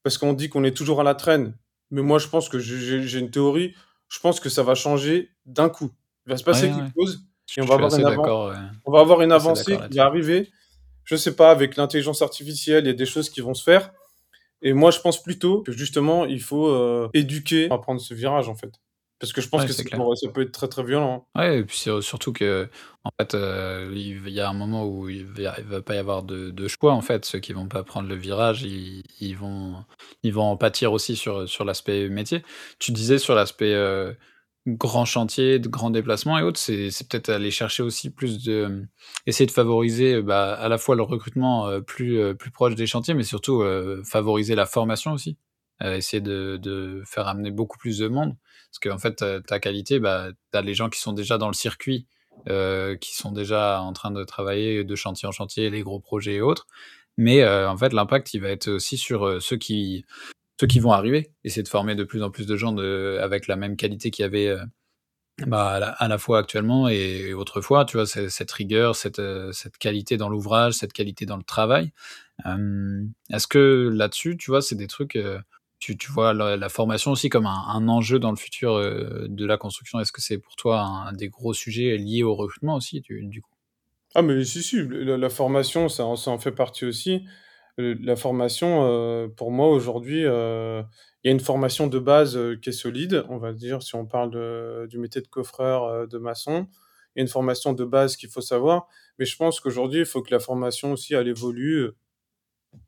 Parce 0.02 0.18
qu'on 0.18 0.32
dit 0.32 0.48
qu'on 0.48 0.64
est 0.64 0.76
toujours 0.76 1.00
à 1.00 1.04
la 1.04 1.14
traîne, 1.14 1.56
mais 1.90 2.02
moi, 2.02 2.18
je 2.18 2.28
pense 2.28 2.48
que 2.48 2.58
j'ai 2.58 3.18
une 3.18 3.30
théorie, 3.30 3.74
je 4.08 4.18
pense 4.20 4.40
que 4.40 4.48
ça 4.48 4.62
va 4.62 4.74
changer 4.74 5.30
d'un 5.46 5.68
coup. 5.68 5.90
Il 6.26 6.30
va 6.30 6.36
se 6.36 6.44
passer 6.44 6.66
Ouais, 6.66 6.74
quelque 6.74 6.84
ouais. 6.96 7.06
chose 7.06 7.20
et 7.56 7.60
on 7.62 7.66
va 7.66 7.74
avoir 7.74 7.94
une 7.94 8.06
heu, 8.06 8.54
on 8.86 8.92
va 8.92 9.00
avoir 9.00 9.22
une 9.22 9.32
avancée 9.32 9.78
qui 9.90 9.98
va 9.98 10.06
arriver. 10.06 10.50
Je 11.04 11.16
sais 11.16 11.34
pas, 11.34 11.50
avec 11.50 11.76
l'intelligence 11.76 12.22
artificielle, 12.22 12.84
il 12.84 12.88
y 12.88 12.90
a 12.90 12.94
des 12.94 13.06
choses 13.06 13.28
qui 13.30 13.40
vont 13.40 13.54
se 13.54 13.62
faire 13.62 13.92
et 14.62 14.72
moi, 14.72 14.90
je 14.90 15.00
pense 15.00 15.22
plutôt 15.22 15.62
que 15.62 15.72
justement, 15.72 16.24
il 16.26 16.40
faut, 16.40 16.68
heu, 16.68 17.08
éduquer 17.14 17.70
à 17.70 17.78
prendre 17.78 18.00
ce 18.00 18.14
virage, 18.14 18.48
en 18.48 18.54
fait. 18.54 18.72
Parce 19.18 19.32
que 19.32 19.40
je 19.40 19.48
pense 19.48 19.64
Ouais, 19.64 19.66
que 19.66 19.72
ça 19.72 19.84
peut 20.34 20.42
être 20.42 20.52
très, 20.52 20.68
très 20.68 20.84
violent, 20.84 21.14
hein. 21.14 21.26
Ouais 21.34 21.60
et 21.60 21.64
puis 21.64 21.78
sur 21.78 22.02
surtout 22.04 22.34
qu'en 22.34 22.66
fait, 23.18 23.34
heu, 23.34 23.90
il 23.96 24.28
y 24.28 24.40
a 24.40 24.50
un 24.50 24.52
moment 24.52 24.84
où 24.86 25.08
il 25.08 25.24
va 25.24 25.54
il 25.58 25.64
va 25.64 25.80
pas 25.80 25.94
y 25.94 25.98
avoir 25.98 26.22
de 26.24 26.50
de 26.50 26.68
choix, 26.68 26.92
en 26.92 27.00
fait. 27.00 27.24
Ceux 27.24 27.38
qui 27.38 27.54
vont 27.54 27.68
pas 27.68 27.82
prendre 27.84 28.06
le 28.06 28.14
virage, 28.16 28.62
ils 28.64 29.02
ils 29.18 29.34
vont 29.34 29.82
ils 30.22 30.34
vont 30.34 30.42
en 30.44 30.58
pâtir 30.58 30.92
aussi 30.92 31.16
sur, 31.16 31.48
sur 31.48 31.64
l'aspect 31.64 32.10
métier. 32.10 32.42
Tu 32.78 32.92
disais 32.92 33.16
sur 33.18 33.34
l'aspect, 33.34 33.72
grand 34.66 35.04
chantier, 35.04 35.58
de 35.58 35.68
grands 35.68 35.90
déplacements 35.90 36.38
et 36.38 36.42
autres, 36.42 36.58
c'est 36.58 36.90
peut-être 37.08 37.28
aller 37.30 37.50
chercher 37.50 37.82
aussi 37.82 38.10
plus 38.10 38.42
de, 38.44 38.66
mmh, 38.66 38.88
essayer 39.26 39.46
de 39.46 39.50
favoriser, 39.50 40.22
bah, 40.22 40.54
à 40.54 40.68
la 40.68 40.78
fois 40.78 40.94
le 40.96 41.02
recrutement, 41.02 41.68
heu, 41.68 41.82
plus, 41.82 42.34
plus 42.36 42.50
proche 42.50 42.74
des 42.74 42.86
chantiers, 42.86 43.14
mais 43.14 43.24
surtout, 43.24 43.64
favoriser 44.04 44.54
la 44.54 44.66
formation 44.66 45.12
aussi. 45.12 45.36
Essayer 45.84 46.20
de 46.20 47.02
faire 47.06 47.26
amener 47.26 47.50
beaucoup 47.50 47.76
plus 47.76 47.98
de 47.98 48.06
monde. 48.06 48.36
Parce 48.70 48.78
qu'en 48.78 48.98
fait, 48.98 49.24
ta 49.46 49.58
qualité, 49.58 49.98
bah, 49.98 50.28
tu 50.52 50.58
as 50.58 50.62
les 50.62 50.74
gens 50.74 50.88
qui 50.88 51.00
sont 51.00 51.12
déjà 51.12 51.38
dans 51.38 51.48
le 51.48 51.54
circuit, 51.54 52.06
qui 52.46 53.14
sont 53.16 53.32
déjà 53.32 53.80
en 53.82 53.92
train 53.92 54.12
de 54.12 54.22
travailler 54.22 54.84
de 54.84 54.94
chantier 54.94 55.26
en 55.28 55.32
chantier, 55.32 55.70
les 55.70 55.82
gros 55.82 55.98
projets 55.98 56.34
et 56.34 56.40
autres. 56.40 56.68
Mais, 57.16 57.44
en 57.44 57.76
fait, 57.76 57.92
l'impact, 57.92 58.32
il 58.34 58.40
va 58.40 58.50
être 58.50 58.68
aussi 58.68 58.96
sur, 58.96 59.42
ceux 59.42 59.56
qui 59.56 60.04
ceux 60.62 60.68
qui 60.68 60.78
vont 60.78 60.92
arriver. 60.92 61.32
Essayer 61.42 61.64
de 61.64 61.68
former 61.68 61.96
de 61.96 62.04
plus 62.04 62.22
en 62.22 62.30
plus 62.30 62.46
de 62.46 62.56
gens 62.56 62.76
avec 62.78 63.48
la 63.48 63.56
même 63.56 63.76
qualité 63.76 64.12
qu'il 64.12 64.22
y 64.22 64.26
avait, 64.26 64.46
heu, 64.46 64.60
bah, 65.46 65.74
à 65.98 66.08
la 66.08 66.18
fois 66.18 66.38
actuellement 66.38 66.88
et 66.88 67.34
autrefois, 67.34 67.84
tu 67.84 67.96
vois? 67.96 68.06
Ce 68.06 68.28
cette 68.28 68.52
rigueur, 68.52 68.94
cette, 68.94 69.18
heu, 69.18 69.50
cette 69.52 69.76
qualité 69.78 70.16
dans 70.16 70.28
l'ouvrage, 70.28 70.74
cette 70.74 70.92
qualité 70.92 71.26
dans 71.26 71.36
le 71.36 71.42
travail. 71.42 71.92
Hem, 72.44 73.12
est-ce 73.30 73.48
que 73.48 73.90
là-dessus, 73.92 74.36
tu 74.36 74.52
vois, 74.52 74.62
c'est 74.62 74.76
des 74.76 74.86
trucs, 74.86 75.18
tu 75.80 75.96
vois 76.12 76.32
la 76.32 76.68
formation 76.68 77.10
aussi 77.10 77.28
comme 77.28 77.46
un 77.46 77.88
enjeu 77.88 78.20
dans 78.20 78.30
le 78.30 78.36
futur, 78.36 78.78
de 78.78 79.46
la 79.46 79.56
construction? 79.56 79.98
Est-ce 79.98 80.12
que 80.12 80.22
c'est 80.22 80.38
pour 80.38 80.54
toi 80.54 80.80
un 80.80 81.12
des 81.12 81.28
gros 81.28 81.54
sujets 81.54 81.96
liés 81.96 82.22
au 82.22 82.36
recrutement 82.36 82.76
aussi 82.76 83.00
du 83.00 83.42
coup? 83.42 83.50
Ah 84.14 84.22
mais 84.22 84.44
si, 84.44 84.62
si, 84.62 84.76
la 84.88 85.30
formation, 85.30 85.88
ça 85.88 86.04
en 86.04 86.38
fait 86.38 86.52
partie 86.52 86.84
aussi. 86.84 87.24
La 87.78 88.16
formation, 88.16 88.84
heu, 88.86 89.32
pour 89.34 89.50
moi 89.50 89.68
aujourd'hui, 89.70 90.24
heu, 90.24 90.82
il 91.24 91.28
y 91.28 91.30
a 91.30 91.32
une 91.32 91.40
formation 91.40 91.86
de 91.86 91.98
base, 91.98 92.36
heu, 92.36 92.56
qui 92.56 92.68
est 92.68 92.72
solide, 92.72 93.24
on 93.30 93.38
va 93.38 93.54
dire, 93.54 93.82
si 93.82 93.94
on 93.94 94.04
parle 94.04 94.30
de 94.30 94.86
du 94.90 94.98
métier 94.98 95.22
de 95.22 95.26
coffreur, 95.28 96.06
de 96.06 96.18
maçon. 96.18 96.66
Il 97.16 97.20
y 97.20 97.20
a 97.20 97.22
une 97.22 97.28
formation 97.28 97.72
de 97.72 97.84
base 97.86 98.16
qu'il 98.16 98.28
faut 98.28 98.42
savoir, 98.42 98.88
mais 99.18 99.24
je 99.24 99.36
pense 99.36 99.58
qu'aujourd'hui, 99.58 100.00
il 100.00 100.04
faut 100.06 100.20
que 100.22 100.30
la 100.34 100.38
formation 100.40 100.92
aussi, 100.92 101.14
elle 101.14 101.28
évolue, 101.28 101.88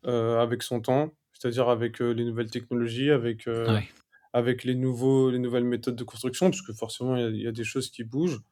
avec 0.05 0.63
son 0.63 0.81
temps. 0.81 1.13
C'est-à-dire 1.35 1.69
avec, 1.71 2.01
les 2.01 2.25
nouvelles 2.25 2.51
technologies, 2.51 3.11
avec, 3.11 3.49
heu, 3.49 3.67
Ouais. 3.67 3.95
avec 4.35 4.65
les 4.65 4.75
nouveaux 4.77 5.31
les 5.31 5.39
nouvelles 5.41 5.65
méthodes 5.65 5.97
de 5.97 6.05
construction, 6.05 6.51
parce 6.51 6.63
que 6.63 6.73
forcément, 6.75 7.17
il 7.17 7.23
y 7.23 7.27
a 7.27 7.31
il 7.31 7.43
y 7.43 7.49
a 7.49 7.53
des 7.53 7.65
choses 7.65 7.91
qui 7.91 8.05
bougent 8.05 8.43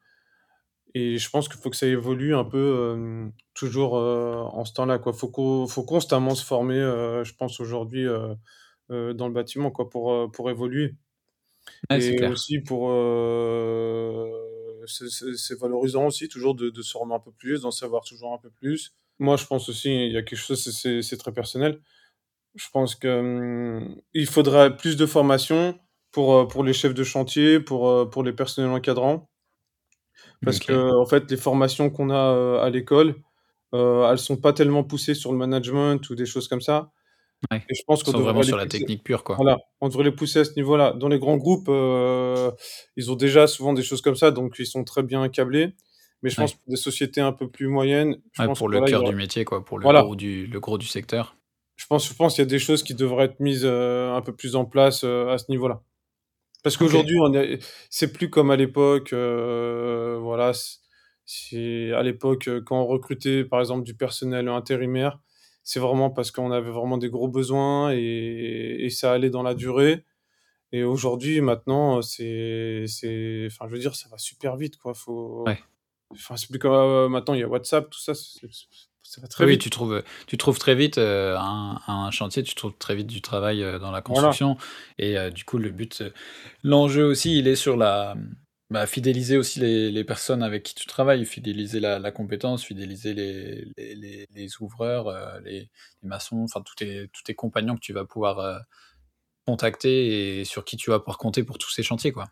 et 0.94 1.18
je 1.18 1.31
pense 1.31 1.48
qu'il 1.48 1.61
faut 1.61 1.70
que 1.70 1.76
ça 1.76 1.87
évolue 1.87 2.35
un 2.35 2.44
peu, 2.44 2.92
hem, 2.94 3.33
toujours, 3.55 3.96
heu, 3.98 4.35
en 4.52 4.64
ce 4.64 4.72
temps-là, 4.74 4.98
quoi. 4.98 5.12
Faut 5.12 5.28
constamment 5.31 6.35
se 6.35 6.44
former, 6.44 6.78
heu, 6.78 7.24
je 7.24 7.35
pense 7.35 7.61
aujourd'hui, 7.61 8.07
dans 8.88 9.28
le 9.28 9.33
bâtiment, 9.33 9.70
quoi, 9.70 9.88
pour, 9.90 10.50
évoluer 10.50 10.94
et 11.90 12.26
aussi 12.26 12.61
pour, 12.61 12.88
c'est 14.87 15.59
valorisant 15.61 16.07
aussi 16.07 16.28
toujours 16.28 16.55
de 16.55 16.70
de 16.70 16.83
se 16.83 16.90
former 16.92 17.14
un 17.14 17.20
peu 17.20 17.33
plus, 17.33 17.62
d'en 17.62 17.70
savoir 17.70 18.05
toujours 18.05 18.35
un 18.35 18.38
peu 18.38 18.50
plus. 18.50 18.92
Moi, 19.18 19.37
je 19.37 19.46
pense 19.46 19.68
aussi, 19.68 19.90
il 20.07 20.12
y 20.12 20.16
a 20.16 20.22
quelque 20.22 20.38
chose, 20.38 20.61
c'est 21.02 21.16
très 21.16 21.33
personnel. 21.33 21.81
Je 22.55 22.68
pense 22.72 22.94
que, 22.96 23.22
mmh, 23.22 24.00
il 24.14 24.26
faudrait 24.26 24.76
plus 24.76 24.96
de 24.96 25.07
formation 25.07 25.78
pour, 26.11 26.64
les 26.64 26.72
chefs 26.74 26.94
de 26.94 27.05
chantier, 27.05 27.61
pour 27.61 28.22
les 28.22 28.33
personnels 28.33 28.70
encadrants. 28.70 29.28
Parce 30.44 30.58
OK. 30.58 30.62
qu'en 30.62 31.06
fait, 31.06 31.30
les 31.30 31.37
formations 31.37 31.90
qu'on 31.90 32.11
a, 32.11 32.35
heu, 32.35 32.58
à 32.61 32.70
l'école, 32.70 33.16
heu, 33.74 34.04
elles 34.11 34.18
sont 34.18 34.37
pas 34.38 34.52
tellement 34.52 34.85
poussées 34.85 35.14
sur 35.14 35.32
le 35.32 35.38
management 35.38 36.08
ou 36.11 36.14
des 36.16 36.26
choses 36.26 36.48
comme 36.48 36.61
ça 36.62 36.90
Ouais, 37.50 37.62
et 37.70 37.74
je 37.74 37.82
pense 37.87 38.02
qu'on 38.02 38.12
vraiment 38.20 38.42
sur 38.42 38.56
la 38.56 38.66
pousser 38.66 38.66
technique 38.66 39.04
pure, 39.04 39.24
quoi. 39.24 39.44
voilà, 39.44 39.58
on 39.80 39.88
devrait 39.88 40.04
les 40.04 40.12
pousser 40.12 40.40
à 40.40 40.44
ce 40.44 40.54
niveau-là. 40.56 40.92
Dans 40.94 41.08
les 41.08 41.18
grands 41.18 41.37
groupes, 41.38 41.68
heu, 41.68 42.52
ils 42.96 43.11
ont 43.11 43.16
déjà 43.16 43.46
souvent 43.46 43.72
des 43.74 43.82
choses 43.82 44.02
comme 44.02 44.16
ça, 44.16 44.30
donc 44.30 44.56
ils 44.58 44.66
sont 44.66 44.85
très 44.85 45.02
bien 45.02 45.28
câblés. 45.30 45.74
Mais 46.22 46.30
je 46.30 46.37
pense 46.38 46.54
pour 46.54 46.70
des 46.70 46.76
sociétés 46.76 47.20
un 47.22 47.32
peu 47.32 47.50
plus 47.50 47.68
moyennes, 47.68 48.16
je 48.32 48.42
Ouais, 48.42 48.46
pense 48.46 48.62
que 48.62 48.64
pour 48.64 48.68
le 48.68 48.82
cœur 48.82 49.04
aura 49.04 49.04
du 49.04 49.14
métier, 49.14 49.46
quoi, 49.46 49.64
pour 49.64 49.78
le 49.78 49.88
voilà. 49.88 50.02
gros 50.02 50.16
du 50.16 50.46
le 50.46 50.61
gros 50.61 50.76
du 50.76 50.87
secteur. 50.87 51.35
Je 51.76 51.87
pense 51.87 52.08
je 52.08 52.14
pense 52.14 52.35
qu'il 52.35 52.42
y 52.42 52.46
a 52.46 52.50
des 52.50 52.58
choses 52.58 52.82
qui 52.82 52.94
devraient 52.94 53.26
être 53.26 53.40
mises, 53.40 53.64
heu, 53.66 54.11
un 54.12 54.22
peu 54.22 54.35
plus 54.35 54.56
en 54.56 54.64
place, 54.64 55.04
à 55.04 55.37
ce 55.38 55.50
niveau-là. 55.50 55.82
Parce 56.62 56.77
qu'aujourd'hui, 56.77 57.16
on 57.20 57.35
est 57.35 57.59
c'est 57.90 58.12
plus 58.12 58.31
comme 58.31 58.51
à 58.51 58.57
l'époque, 58.57 59.12
heu, 59.12 60.18
voilà, 60.20 60.53
c'est 61.25 61.92
à 61.92 62.03
l'époque, 62.03 62.48
heu, 62.48 62.61
quand 62.62 62.81
on 62.83 62.87
recrutait, 62.87 63.44
par 63.44 63.61
exemple, 63.61 63.85
du 63.85 63.94
personnel 63.96 64.48
intérimaire, 64.48 65.18
c'est 65.64 65.81
vraiment 65.81 66.11
parce 66.11 66.31
qu'on 66.31 66.53
avait 66.53 66.70
vraiment 66.70 66.98
des 66.98 67.11
gros 67.11 67.29
besoins 67.29 67.92
et 67.92 68.77
et 68.85 68.90
ça 68.90 69.12
allait 69.12 69.31
dans 69.31 69.42
la 69.42 69.55
durée 69.55 70.05
et 70.72 70.85
aujourd'hui, 70.85 71.40
maintenant, 71.42 72.03
c'est 72.03 72.85
c'est 72.88 73.46
enfin, 73.48 73.66
je 73.68 73.72
veux 73.75 73.81
dire, 73.81 73.94
ça 73.96 74.09
va 74.11 74.18
super 74.18 74.57
vite, 74.57 74.79
quoi. 74.79 74.94
Faut 74.94 75.46
Ouais. 75.46 75.62
enfin, 76.12 76.37
c'est 76.37 76.48
plus 76.51 76.59
comme, 76.61 76.72
heu, 76.75 77.09
maintenant, 77.09 77.35
il 77.35 77.40
y 77.40 77.44
a 77.44 77.48
WhatsApp, 77.48 77.90
tout 77.90 78.01
ça, 78.01 78.14
ça 79.02 79.20
va 79.20 79.28
très 79.28 79.44
Oui, 79.44 79.58
vite. 79.58 79.58
tu 79.58 79.70
trouves, 79.70 80.02
tu 80.28 80.36
trouves 80.38 80.58
très 80.58 80.74
vite, 80.76 80.98
heu, 80.98 81.34
un 81.36 81.80
un 81.88 82.10
chantier, 82.12 82.42
tu 82.44 82.54
trouves 82.54 82.76
très 82.78 82.94
vite 82.94 83.08
du 83.08 83.20
travail, 83.20 83.62
heu, 83.62 83.78
dans 83.80 83.90
la 83.90 84.00
Voilà. 84.06 84.40
construction 84.40 84.56
et 84.98 85.16
heu, 85.18 85.30
du 85.32 85.44
coup, 85.44 85.58
le 85.58 85.70
but, 85.70 86.04
l'enjeu 86.62 87.04
aussi, 87.04 87.38
il 87.38 87.48
est 87.48 87.56
sur 87.56 87.76
la, 87.76 88.14
bah, 88.70 88.86
fidéliser 88.86 89.36
aussi 89.36 89.58
les 89.58 89.90
les 89.90 90.04
personnes 90.04 90.42
avec 90.44 90.62
qui 90.62 90.74
tu 90.76 90.86
travailles, 90.86 91.24
fidéliser 91.26 91.80
la 91.80 91.98
la 91.98 92.12
compétence, 92.12 92.64
fidéliser 92.64 93.14
les 93.14 93.64
les 93.76 93.94
les 93.96 94.26
les 94.30 94.48
ouvreurs, 94.62 95.40
les 95.40 95.68
maçons, 96.02 96.42
enfin 96.44 96.62
tous 96.62 96.76
tes 96.76 97.08
tous 97.12 97.22
tes 97.24 97.34
compagnons 97.34 97.74
que 97.74 97.80
tu 97.80 97.92
vas 97.92 98.04
pouvoir, 98.04 98.62
contacter 99.46 100.40
et 100.40 100.44
sur 100.44 100.64
qui 100.64 100.76
tu 100.76 100.90
vas 100.90 100.98
pouvoir 101.00 101.18
compter 101.18 101.44
pour 101.44 101.58
tous 101.58 101.70
ces 101.70 101.82
chantiers, 101.84 102.12
quoi. 102.12 102.26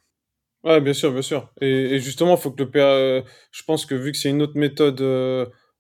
Ouais, 0.62 0.80
bien 0.82 0.92
sûr, 0.92 1.10
bien 1.12 1.22
sûr 1.22 1.50
et 1.62 1.94
et 1.94 1.98
justement, 2.00 2.36
faut 2.36 2.50
que 2.52 2.62
le 2.62 2.70
heu, 2.78 3.24
je 3.50 3.62
pense 3.62 3.86
que 3.86 3.94
vu 3.94 4.12
que 4.12 4.18
c'est 4.18 4.28
une 4.28 4.42
autre 4.42 4.58
méthode, 4.58 5.00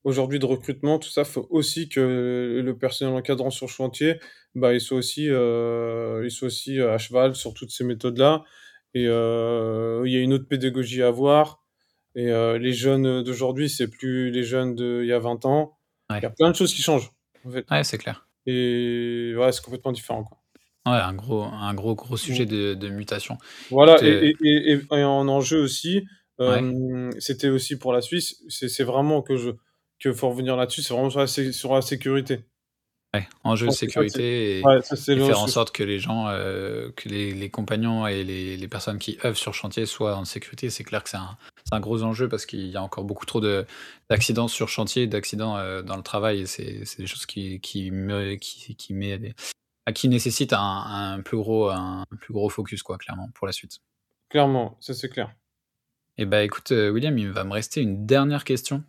aujourd'hui 0.04 0.38
de 0.38 0.46
recrutement, 0.46 0.98
tout 0.98 1.10
ça, 1.10 1.24
faut 1.24 1.46
aussi 1.50 1.88
que 1.88 2.62
le 2.64 2.78
personnel 2.78 3.14
encadrant 3.14 3.50
sur 3.50 3.68
chantier, 3.68 4.20
bah, 4.54 4.74
il 4.74 4.80
soit 4.80 4.98
aussi, 4.98 5.28
heu, 5.30 6.22
il 6.24 6.30
soit 6.30 6.46
aussi, 6.48 6.80
à 6.80 6.98
cheval 6.98 7.34
sur 7.36 7.54
toutes 7.54 7.70
ces 7.72 7.84
méthodes-là 7.84 8.44
et 8.94 9.06
heu, 9.08 10.02
il 10.06 10.12
y 10.12 10.16
a 10.16 10.20
une 10.20 10.32
autre 10.34 10.48
pédagogie 10.48 11.02
à 11.02 11.08
avoir 11.08 11.62
et 12.16 12.28
heu, 12.30 12.56
les 12.58 12.72
jeunes, 12.74 13.22
d'aujourd'hui, 13.24 13.70
c'est 13.70 13.88
plus 13.90 14.30
les 14.32 14.44
jeunes 14.44 14.74
d'il 14.76 15.06
y 15.06 15.12
a 15.12 15.18
20 15.20 15.44
ans. 15.46 15.78
Il 16.22 16.26
y 16.26 16.26
Ouais. 16.26 16.28
a 16.28 16.30
plein 16.30 16.50
de 16.50 16.56
choses 16.56 16.74
qui 16.74 16.82
changent, 16.82 17.10
en 17.44 17.50
fait 17.52 17.68
Ouais, 17.70 17.84
c'est 17.84 17.98
clair. 17.98 18.26
et 18.46 19.34
ouais, 19.38 19.52
c'est 19.52 19.62
complètement 19.64 19.92
différent, 19.92 20.24
quoi. 20.24 20.38
Ouais, 20.86 20.92
un 20.92 21.12
gros 21.14 21.42
un 21.44 21.74
gros, 21.74 21.94
gros 21.94 22.16
Mmh. 22.26 22.40
sujet 22.40 22.46
de 22.46 22.72
de 22.74 22.88
mutation. 22.88 23.36
Voilà 23.68 24.04
et 24.04 24.08
heu 24.08 24.30
et 24.30 24.36
et 24.42 24.72
et 24.72 24.80
et 24.98 25.04
en 25.04 25.28
enjeu 25.28 25.60
aussi, 25.62 26.04
ouais. 26.46 26.64
hem, 26.64 27.10
c'était 27.20 27.48
aussi 27.50 27.78
pour 27.78 27.92
la 27.92 28.00
Suisse, 28.00 28.42
c'est 28.48 28.82
vraiment 28.82 29.22
que 29.22 29.36
je 29.36 29.50
qu'il 30.00 30.14
faut 30.14 30.30
revenir 30.30 30.56
là-dessus, 30.56 30.82
c'est 30.82 30.94
vraiment 30.94 31.10
sur 31.10 31.20
la 31.20 31.26
sé 31.26 31.52
sur 31.52 31.74
la 31.74 31.82
sécurité. 31.82 32.44
Ouais, 33.12 33.26
Je 33.44 33.48
enjeu 33.48 33.66
de 33.66 33.72
que 33.72 33.76
sécurité 33.76 34.60
et 34.60 34.64
ouais, 34.64 34.80
ça, 34.82 34.94
c'est 34.96 35.16
et 35.16 35.20
faire 35.20 35.40
en 35.40 35.46
sorte 35.48 35.72
que 35.72 35.82
les 35.82 35.98
gens, 35.98 36.28
heu, 36.30 36.92
que 36.96 37.08
les 37.08 37.32
les 37.32 37.50
compagnons 37.50 38.06
et 38.06 38.22
les 38.22 38.56
les 38.56 38.68
personnes 38.68 38.98
qui 38.98 39.18
œuvrent 39.24 39.36
sur 39.36 39.52
chantier 39.52 39.84
soient 39.84 40.16
en 40.16 40.24
sécurité. 40.24 40.70
C'est 40.70 40.84
clair 40.84 41.02
que 41.02 41.10
c'est 41.10 41.18
un 41.72 41.80
gros 41.80 42.02
enjeu 42.04 42.28
parce 42.28 42.46
qu'il 42.46 42.66
y 42.68 42.76
a 42.76 42.82
encore 42.82 43.04
beaucoup 43.04 43.26
trop 43.26 43.40
de 43.40 43.66
d'accidents 44.08 44.48
sur 44.48 44.68
chantier, 44.68 45.06
d'accidents, 45.08 45.58
heu, 45.58 45.82
dans 45.82 45.96
le 45.96 46.02
travail 46.02 46.46
c'est 46.46 46.84
des 46.98 47.06
choses 47.06 47.26
qui 47.26 47.60
qui 47.60 47.90
me 47.90 48.36
qui 48.36 48.76
qui 48.76 48.94
met 48.94 49.18
des 49.18 49.34
ah, 49.86 49.92
qui 49.92 50.08
nécessitent 50.08 50.52
un 50.52 50.84
un 51.16 51.20
plus 51.20 51.36
gros 51.36 51.68
un 51.70 52.04
plus 52.20 52.32
gros 52.32 52.48
focus 52.48 52.82
quoi, 52.84 52.96
clairement, 52.96 53.28
pour 53.34 53.46
la 53.46 53.52
suite. 53.52 53.80
Clairement, 54.28 54.76
ça, 54.80 54.94
c'est 54.94 55.08
clair. 55.08 55.34
Et 56.18 56.24
bah, 56.26 56.42
écoute, 56.44 56.70
heu, 56.70 56.90
William, 56.90 57.16
il 57.18 57.30
va 57.30 57.44
me 57.44 57.52
rester 57.52 57.80
une 57.80 58.06
dernière 58.06 58.44
question, 58.44 58.84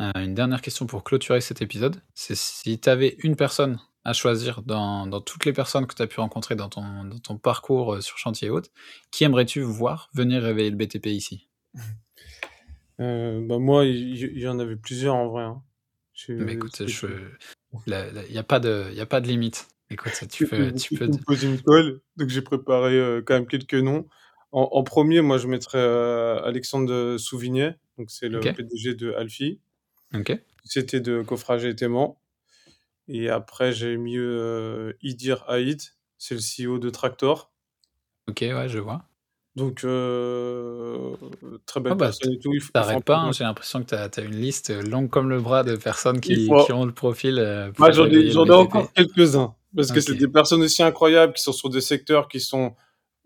heu, 0.00 0.10
une 0.16 0.34
dernière 0.34 0.62
question 0.62 0.86
pour 0.86 1.04
clôturer 1.04 1.40
cet 1.40 1.62
épisode. 1.62 2.02
C'est 2.14 2.36
si 2.36 2.78
tu 2.80 2.88
avais 2.88 3.16
une 3.22 3.36
personne 3.36 3.78
à 4.04 4.12
choisir 4.12 4.62
dans 4.62 5.06
dans 5.06 5.20
toutes 5.20 5.44
les 5.46 5.52
personnes 5.52 5.86
que 5.86 5.94
tu 5.94 6.02
as 6.02 6.06
pu 6.06 6.20
rencontrer 6.20 6.56
dans 6.56 6.68
ton 6.68 7.04
dans 7.04 7.18
ton 7.18 7.38
parcours, 7.38 7.94
heu, 7.94 8.00
sur 8.00 8.18
chantier 8.18 8.48
et 8.48 8.50
autres, 8.50 8.70
qui 9.10 9.24
aimerais-tu 9.24 9.60
voir 9.62 10.10
venir 10.14 10.42
réveiller 10.42 10.70
le 10.70 10.76
BTP 10.76 11.06
ici? 11.06 11.48
Heu, 12.98 13.40
bah, 13.48 13.58
moi, 13.58 13.84
il 13.84 14.38
y 14.38 14.46
en 14.48 14.58
avait 14.58 14.76
plusieurs 14.76 15.14
en 15.14 15.28
vrai, 15.28 15.44
hein. 15.44 15.62
Je 16.12 16.32
écoute, 16.48 16.80
il 16.80 18.32
y 18.32 18.38
a 18.38 18.42
pas 18.44 18.60
de 18.60 18.90
y 18.92 19.00
a 19.00 19.06
pas 19.06 19.20
de 19.20 19.26
limite. 19.26 19.66
Écoute, 19.90 20.12
tu 20.30 20.46
peux 20.48 20.72
tu 20.72 20.94
une 21.42 21.60
colle, 21.62 22.00
donc 22.16 22.28
j'ai 22.28 22.42
préparé, 22.42 22.94
heu, 22.94 23.22
quand 23.26 23.34
même 23.34 23.46
quelques 23.46 23.74
noms. 23.74 24.06
En 24.52 24.68
en 24.72 24.82
1er, 24.84 25.20
moi, 25.20 25.38
je 25.38 25.48
mettrais, 25.48 25.80
Alexandre, 26.44 27.16
Souvignet, 27.18 27.76
donc 27.98 28.10
c'est 28.10 28.28
le 28.28 28.40
PDG 28.40 28.94
de 28.94 29.12
Alfi, 29.12 29.60
OK, 30.14 30.38
société 30.64 31.00
de 31.00 31.22
coffrage 31.22 31.64
et 31.64 31.74
taiement 31.74 32.20
et 33.08 33.28
après 33.28 33.72
j'ai 33.72 33.96
mis, 33.96 34.16
heu, 34.16 34.96
Idir 35.02 35.44
Haït, 35.48 35.96
c'est 36.18 36.34
le 36.34 36.40
CEO 36.40 36.78
de 36.78 36.90
Tractor. 36.90 37.50
OK, 38.28 38.38
ouais, 38.40 38.68
je 38.68 38.78
vois. 38.78 39.04
Donc 39.56 39.84
heu, 39.84 41.12
très 41.66 41.80
belle 41.80 41.94
bah, 41.94 42.10
t 42.10 42.18
personne 42.18 42.32
et 42.32 42.38
tout, 42.38 42.52
ils 42.54 42.60
f 42.60 42.64
tu 42.64 42.70
ils 42.70 42.72
font 42.72 42.78
un 42.78 42.82
arrêtes 42.82 42.98
peu 42.98 43.12
pas, 43.12 43.18
hein, 43.18 43.32
j'ai 43.32 43.44
l'impression 43.44 43.82
que 43.84 43.86
tu 43.86 43.94
as 44.20 44.22
une 44.24 44.34
liste, 44.34 44.70
longue 44.70 45.10
comme 45.10 45.28
le 45.28 45.40
bras 45.40 45.62
de 45.62 45.76
personnes 45.76 46.20
qui 46.20 46.48
qui 46.64 46.72
ont 46.72 46.84
le 46.86 46.92
profil, 46.92 47.34
pour 47.74 47.92
j'en 47.92 48.06
ai 48.10 48.36
encore 48.52 48.92
quelques-uns, 48.94 49.54
parce 49.76 49.92
que 49.92 50.00
c'est 50.00 50.14
des 50.14 50.28
personnes 50.28 50.62
aussi 50.62 50.82
incroyables 50.82 51.34
qui 51.34 51.42
sont 51.42 51.52
sur 51.52 51.68
des 51.70 51.80
secteurs 51.82 52.26
qui 52.28 52.40
sont, 52.40 52.74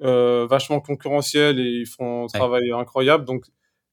heu, 0.03 0.45
vachement 0.51 0.81
concurrentiels 0.81 1.59
et 1.61 1.63
ils 1.83 1.87
font 1.87 2.23
un 2.23 2.25
ouais, 2.25 2.29
travail 2.31 2.73
incroyable. 2.73 3.25
Donc 3.25 3.47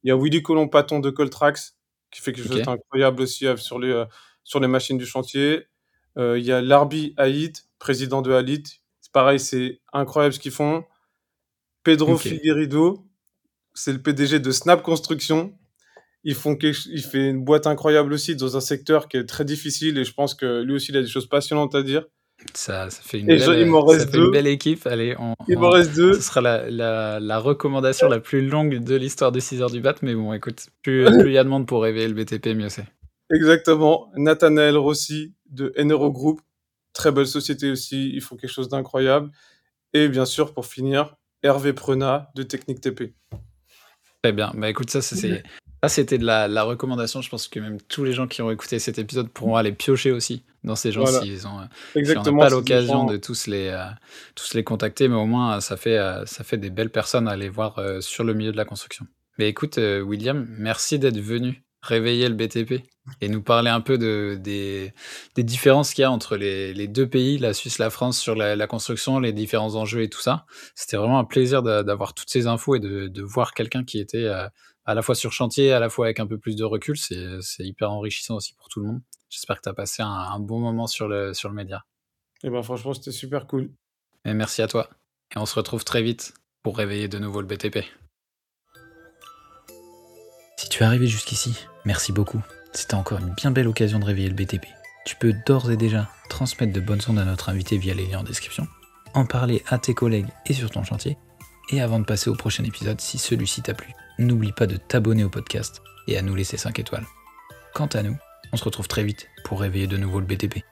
il 0.04 0.10
y 0.10 0.12
a 0.12 0.18
Willy 0.18 0.42
Colomb-Paton 0.44 1.00
de 1.00 1.10
Coltrax, 1.10 1.78
qui 2.15 2.21
fait 2.21 2.32
quelque 2.32 2.47
chose 2.47 2.62
OK, 2.62 2.65
d'incroyable 2.65 3.21
aussi, 3.21 3.45
heu, 3.45 3.58
sur 3.58 3.78
les, 3.78 3.89
heu, 3.89 4.06
sur 4.45 4.62
les 4.62 4.69
machines 4.69 4.97
du 4.97 5.06
chantier. 5.06 5.67
Heu, 6.17 6.39
il 6.39 6.45
y 6.45 6.51
a 6.54 6.62
Larbi 6.62 7.13
Haït, 7.17 7.67
président 7.78 8.21
de 8.21 8.32
Halit. 8.32 8.63
C'est 9.01 9.12
pareil, 9.12 9.38
c'est 9.38 9.82
incroyable 9.91 10.34
ce 10.34 10.39
qu'ils 10.39 10.54
font. 10.54 10.86
Pedro 11.84 12.13
OK. 12.13 12.21
Figueiredo, 12.21 13.06
c'est 13.73 13.91
le 13.91 14.01
PDG 14.01 14.39
de 14.39 14.51
Snap 14.51 14.82
Construction. 14.82 15.54
Ils 16.23 16.36
font 16.36 16.56
quelque 16.56 16.88
il 16.88 17.04
fait 17.04 17.30
une 17.30 17.43
boîte 17.43 17.67
incroyable 17.67 18.13
aussi 18.13 18.38
dans 18.38 18.56
un 18.56 18.62
secteur 18.62 19.10
qui 19.10 19.17
est 19.17 19.25
très 19.25 19.43
difficile 19.43 19.97
et 19.97 20.06
je 20.06 20.13
pense 20.13 20.34
que 20.36 20.62
lui 20.62 20.73
aussi 20.73 20.91
il 20.91 20.97
a 20.97 21.01
des 21.01 21.08
choses 21.08 21.28
passionnantes 21.28 21.75
à 21.75 21.84
dire 21.84 22.06
Ça 22.54 22.89
ça 22.89 23.02
fait 23.02 23.19
une 23.19 23.26
je 23.26 23.28
belle, 23.28 23.39
il 23.39 23.71
ça 23.71 23.82
reste 23.82 24.12
fait 24.12 24.17
une 24.17 24.24
2, 24.26 24.32
belle 24.32 24.48
équipe. 24.48 24.86
Allez, 24.88 25.15
on 25.17 25.36
il 25.48 25.58
m'en 25.58 25.69
reste 25.69 25.93
ce 25.93 26.02
2. 26.02 26.19
sera 26.19 26.41
la 26.41 26.69
la 26.69 27.19
la 27.19 27.39
recommandation 27.39 28.08
la 28.08 28.19
plus 28.19 28.48
longue 28.48 28.84
de 28.84 28.95
l'histoire 28.95 29.32
des 29.32 29.39
6 29.39 29.62
heures 29.62 29.71
du 29.71 29.82
mat, 29.82 30.02
mais 30.02 30.15
bon, 30.15 30.34
écoute, 30.34 30.67
plus 30.84 31.06
il 31.26 31.32
y 31.32 31.38
a 31.38 31.43
de 31.43 31.50
monde 31.50 31.65
pour 31.65 31.82
réveiller 31.82 32.08
le 32.08 32.13
BTP, 32.13 32.48
mieux 32.56 32.69
c'est. 32.69 32.86
Exactement. 33.34 34.12
Nathanaël 34.15 34.78
Rossi 34.78 35.34
de 35.50 35.74
Enero 35.78 36.12
Group, 36.12 36.41
très 36.93 37.12
belle 37.12 37.28
société 37.28 37.71
aussi, 37.71 38.12
ils 38.13 38.21
font 38.21 38.36
quelque 38.36 38.52
chose 38.52 38.69
d'incroyable 38.69 39.32
et 39.93 40.10
bien 40.10 40.26
sûr 40.26 40.54
pour 40.54 40.65
finir, 40.65 41.15
Hervé 41.41 41.74
Prenat 41.74 42.30
de 42.36 42.43
Technique 42.43 42.82
TP. 42.82 43.13
Très 44.21 44.34
bien. 44.34 44.52
Bah, 44.56 44.69
écoute, 44.69 44.89
ça 44.89 45.02
ça 45.02 45.15
c'est 45.15 45.43
ça 45.84 45.89
c'était 45.89 46.17
de 46.17 46.26
la 46.26 46.48
la 46.48 46.63
recommandation. 46.63 47.21
Je 47.21 47.30
pense 47.30 47.48
que 47.48 47.60
même 47.60 47.80
tous 47.82 48.04
les 48.04 48.12
gens 48.12 48.28
qui 48.28 48.41
ont 48.41 48.52
écouté 48.52 48.78
cet 48.80 49.00
épisode 49.00 49.30
pourront 49.30 49.56
aller 49.56 49.71
piocher 49.71 50.12
aussi 50.12 50.43
dans 50.65 50.75
ces 50.75 50.91
gens 50.91 51.04
Voilà, 51.04 51.21
s'ils 51.21 51.47
ont, 51.47 51.60
si 51.62 51.67
on 51.95 51.99
exactement, 51.99 52.39
pas 52.39 52.49
l'occasion 52.49 53.06
de 53.06 53.17
tous 53.17 53.47
les, 53.47 53.69
heu, 53.69 53.80
tous 54.36 54.54
les 54.54 54.63
contacter, 54.63 55.08
mais 55.08 55.15
au 55.15 55.25
moins, 55.25 55.58
heu, 55.58 55.62
ça 55.62 55.78
fait, 55.78 55.97
ça 56.25 56.43
fait 56.43 56.58
des 56.58 56.69
belles 56.69 56.91
personnes 56.91 57.28
à 57.28 57.32
aller 57.32 57.49
voir, 57.49 57.80
sur 58.01 58.23
le 58.23 58.34
milieu 58.34 58.51
de 58.51 58.58
la 58.58 58.65
construction. 58.65 59.08
Mais 59.38 59.47
écoute, 59.49 59.78
William, 59.78 60.45
merci 60.49 60.99
d'être 60.99 61.19
venu 61.19 61.63
réveiller 61.82 62.28
le 62.30 62.36
BTP 62.36 62.84
et 63.21 63.30
nous 63.30 63.43
parler 63.43 63.69
un 63.69 63.82
peu 63.82 63.97
de 63.99 64.38
des 64.41 64.93
des 65.36 65.43
différences 65.43 65.93
qu'il 65.93 66.01
y 66.01 66.06
a 66.06 66.12
entre 66.12 66.36
les 66.36 66.73
les 66.73 66.88
2 66.88 67.08
pays, 67.08 67.38
la 67.38 67.54
Suisse, 67.54 67.78
la 67.78 67.91
France, 67.91 68.19
sur 68.19 68.34
la 68.36 68.56
la 68.56 68.67
construction, 68.67 69.19
les 69.19 69.34
différents 69.34 69.75
enjeux 69.75 70.01
et 70.01 70.10
tout 70.10 70.21
ça. 70.21 70.45
C'était 70.73 70.97
vraiment 70.97 71.19
un 71.19 71.25
plaisir 71.25 71.62
d'a 71.62 71.84
d'avoir 71.84 72.13
toutes 72.15 72.30
ces 72.30 72.47
infos 72.47 72.75
et 72.75 72.80
de 72.80 73.08
de 73.08 73.21
voir 73.21 73.54
quelqu'un 73.54 73.84
qui 73.84 73.99
était, 73.99 74.25
à 74.28 74.93
la 74.95 75.01
fois 75.04 75.13
sur 75.15 75.32
chantier, 75.32 75.73
à 75.73 75.80
la 75.80 75.89
fois 75.89 76.08
avec 76.08 76.19
un 76.19 76.25
peu 76.28 76.39
plus 76.39 76.56
de 76.56 76.63
recul. 76.63 76.97
C'est 76.97 77.63
hyper 77.63 77.91
enrichissant 77.91 78.36
aussi 78.36 78.56
pour 78.56 78.67
tout 78.69 78.80
le 78.80 78.88
monde. 78.88 79.01
J'espère 79.30 79.58
que 79.58 79.64
tu 79.64 79.70
as 79.70 79.74
passé 79.74 80.02
un, 80.04 80.40
bon 80.40 80.60
moment 80.60 80.88
sur 80.88 81.08
le, 81.08 81.34
sur 81.34 81.50
le 81.50 81.56
média. 81.56 81.86
Et 82.44 82.48
eh 82.48 82.50
ben 82.50 82.62
franchement, 82.62 82.94
c'était 82.94 83.12
super 83.12 83.48
cool. 83.48 83.72
Et 84.26 84.34
merci 84.34 84.62
à 84.62 84.68
toi. 84.68 84.90
Et 85.36 85.40
on 85.40 85.46
se 85.46 85.56
retrouve 85.56 85.84
très 85.84 86.02
vite 86.02 86.34
pour 86.64 86.78
réveiller 86.78 87.08
de 87.08 87.20
nouveau 87.20 87.42
le 87.42 87.48
BTP. 87.48 87.80
Si 90.58 90.70
tu 90.70 90.84
es 90.84 90.86
arrivé 90.86 91.08
jusqu'ici, 91.08 91.56
merci 91.86 92.12
beaucoup. 92.12 92.42
C'était 92.74 92.96
encore 92.96 93.20
une 93.20 93.34
bien 93.34 93.52
belle 93.52 93.68
occasion 93.68 94.00
de 94.00 94.06
réveiller 94.06 94.30
le 94.30 94.36
BTP. 94.36 94.66
Tu 95.06 95.16
peux 95.16 95.34
d'ores 95.46 95.72
et 95.72 95.78
déjà 95.78 96.10
transmettre 96.30 96.74
de 96.74 96.80
bonnes 96.80 97.02
ondes 97.08 97.20
à 97.20 97.26
notre 97.26 97.50
invité 97.50 97.78
via 97.78 97.94
les 97.94 98.08
liens 98.08 98.20
en 98.20 98.24
description, 98.24 98.68
en 99.14 99.26
parler 99.26 99.64
à 99.68 99.78
tes 99.78 99.94
collègues 99.94 100.28
et 100.46 100.54
sur 100.54 100.72
ton 100.72 100.84
chantier, 100.84 101.18
et 101.72 101.82
avant 101.82 102.00
de 102.00 102.06
passer 102.06 102.30
au 102.30 102.36
prochain 102.36 102.64
épisode, 102.64 103.02
si 103.02 103.18
celui-ci 103.18 103.62
t'a 103.62 103.74
plu, 103.74 103.94
n'oublie 104.20 104.52
pas 104.52 104.68
de 104.68 104.78
t'abonner 104.78 105.24
au 105.24 105.30
podcast 105.30 105.82
et 106.08 106.18
à 106.18 106.22
nous 106.22 106.36
laisser 106.36 106.58
5 106.58 106.80
étoiles. 106.80 107.06
Quant 107.74 107.88
à 107.88 108.04
nous, 108.04 108.18
on 108.56 108.58
se 108.58 108.63
retrouve 108.63 108.88
très 108.88 109.04
vite 109.04 109.28
pour 109.44 109.60
réveiller 109.60 109.86
de 109.86 109.98
nouveau 109.98 110.22
le 110.22 110.26
BTP. 110.26 110.63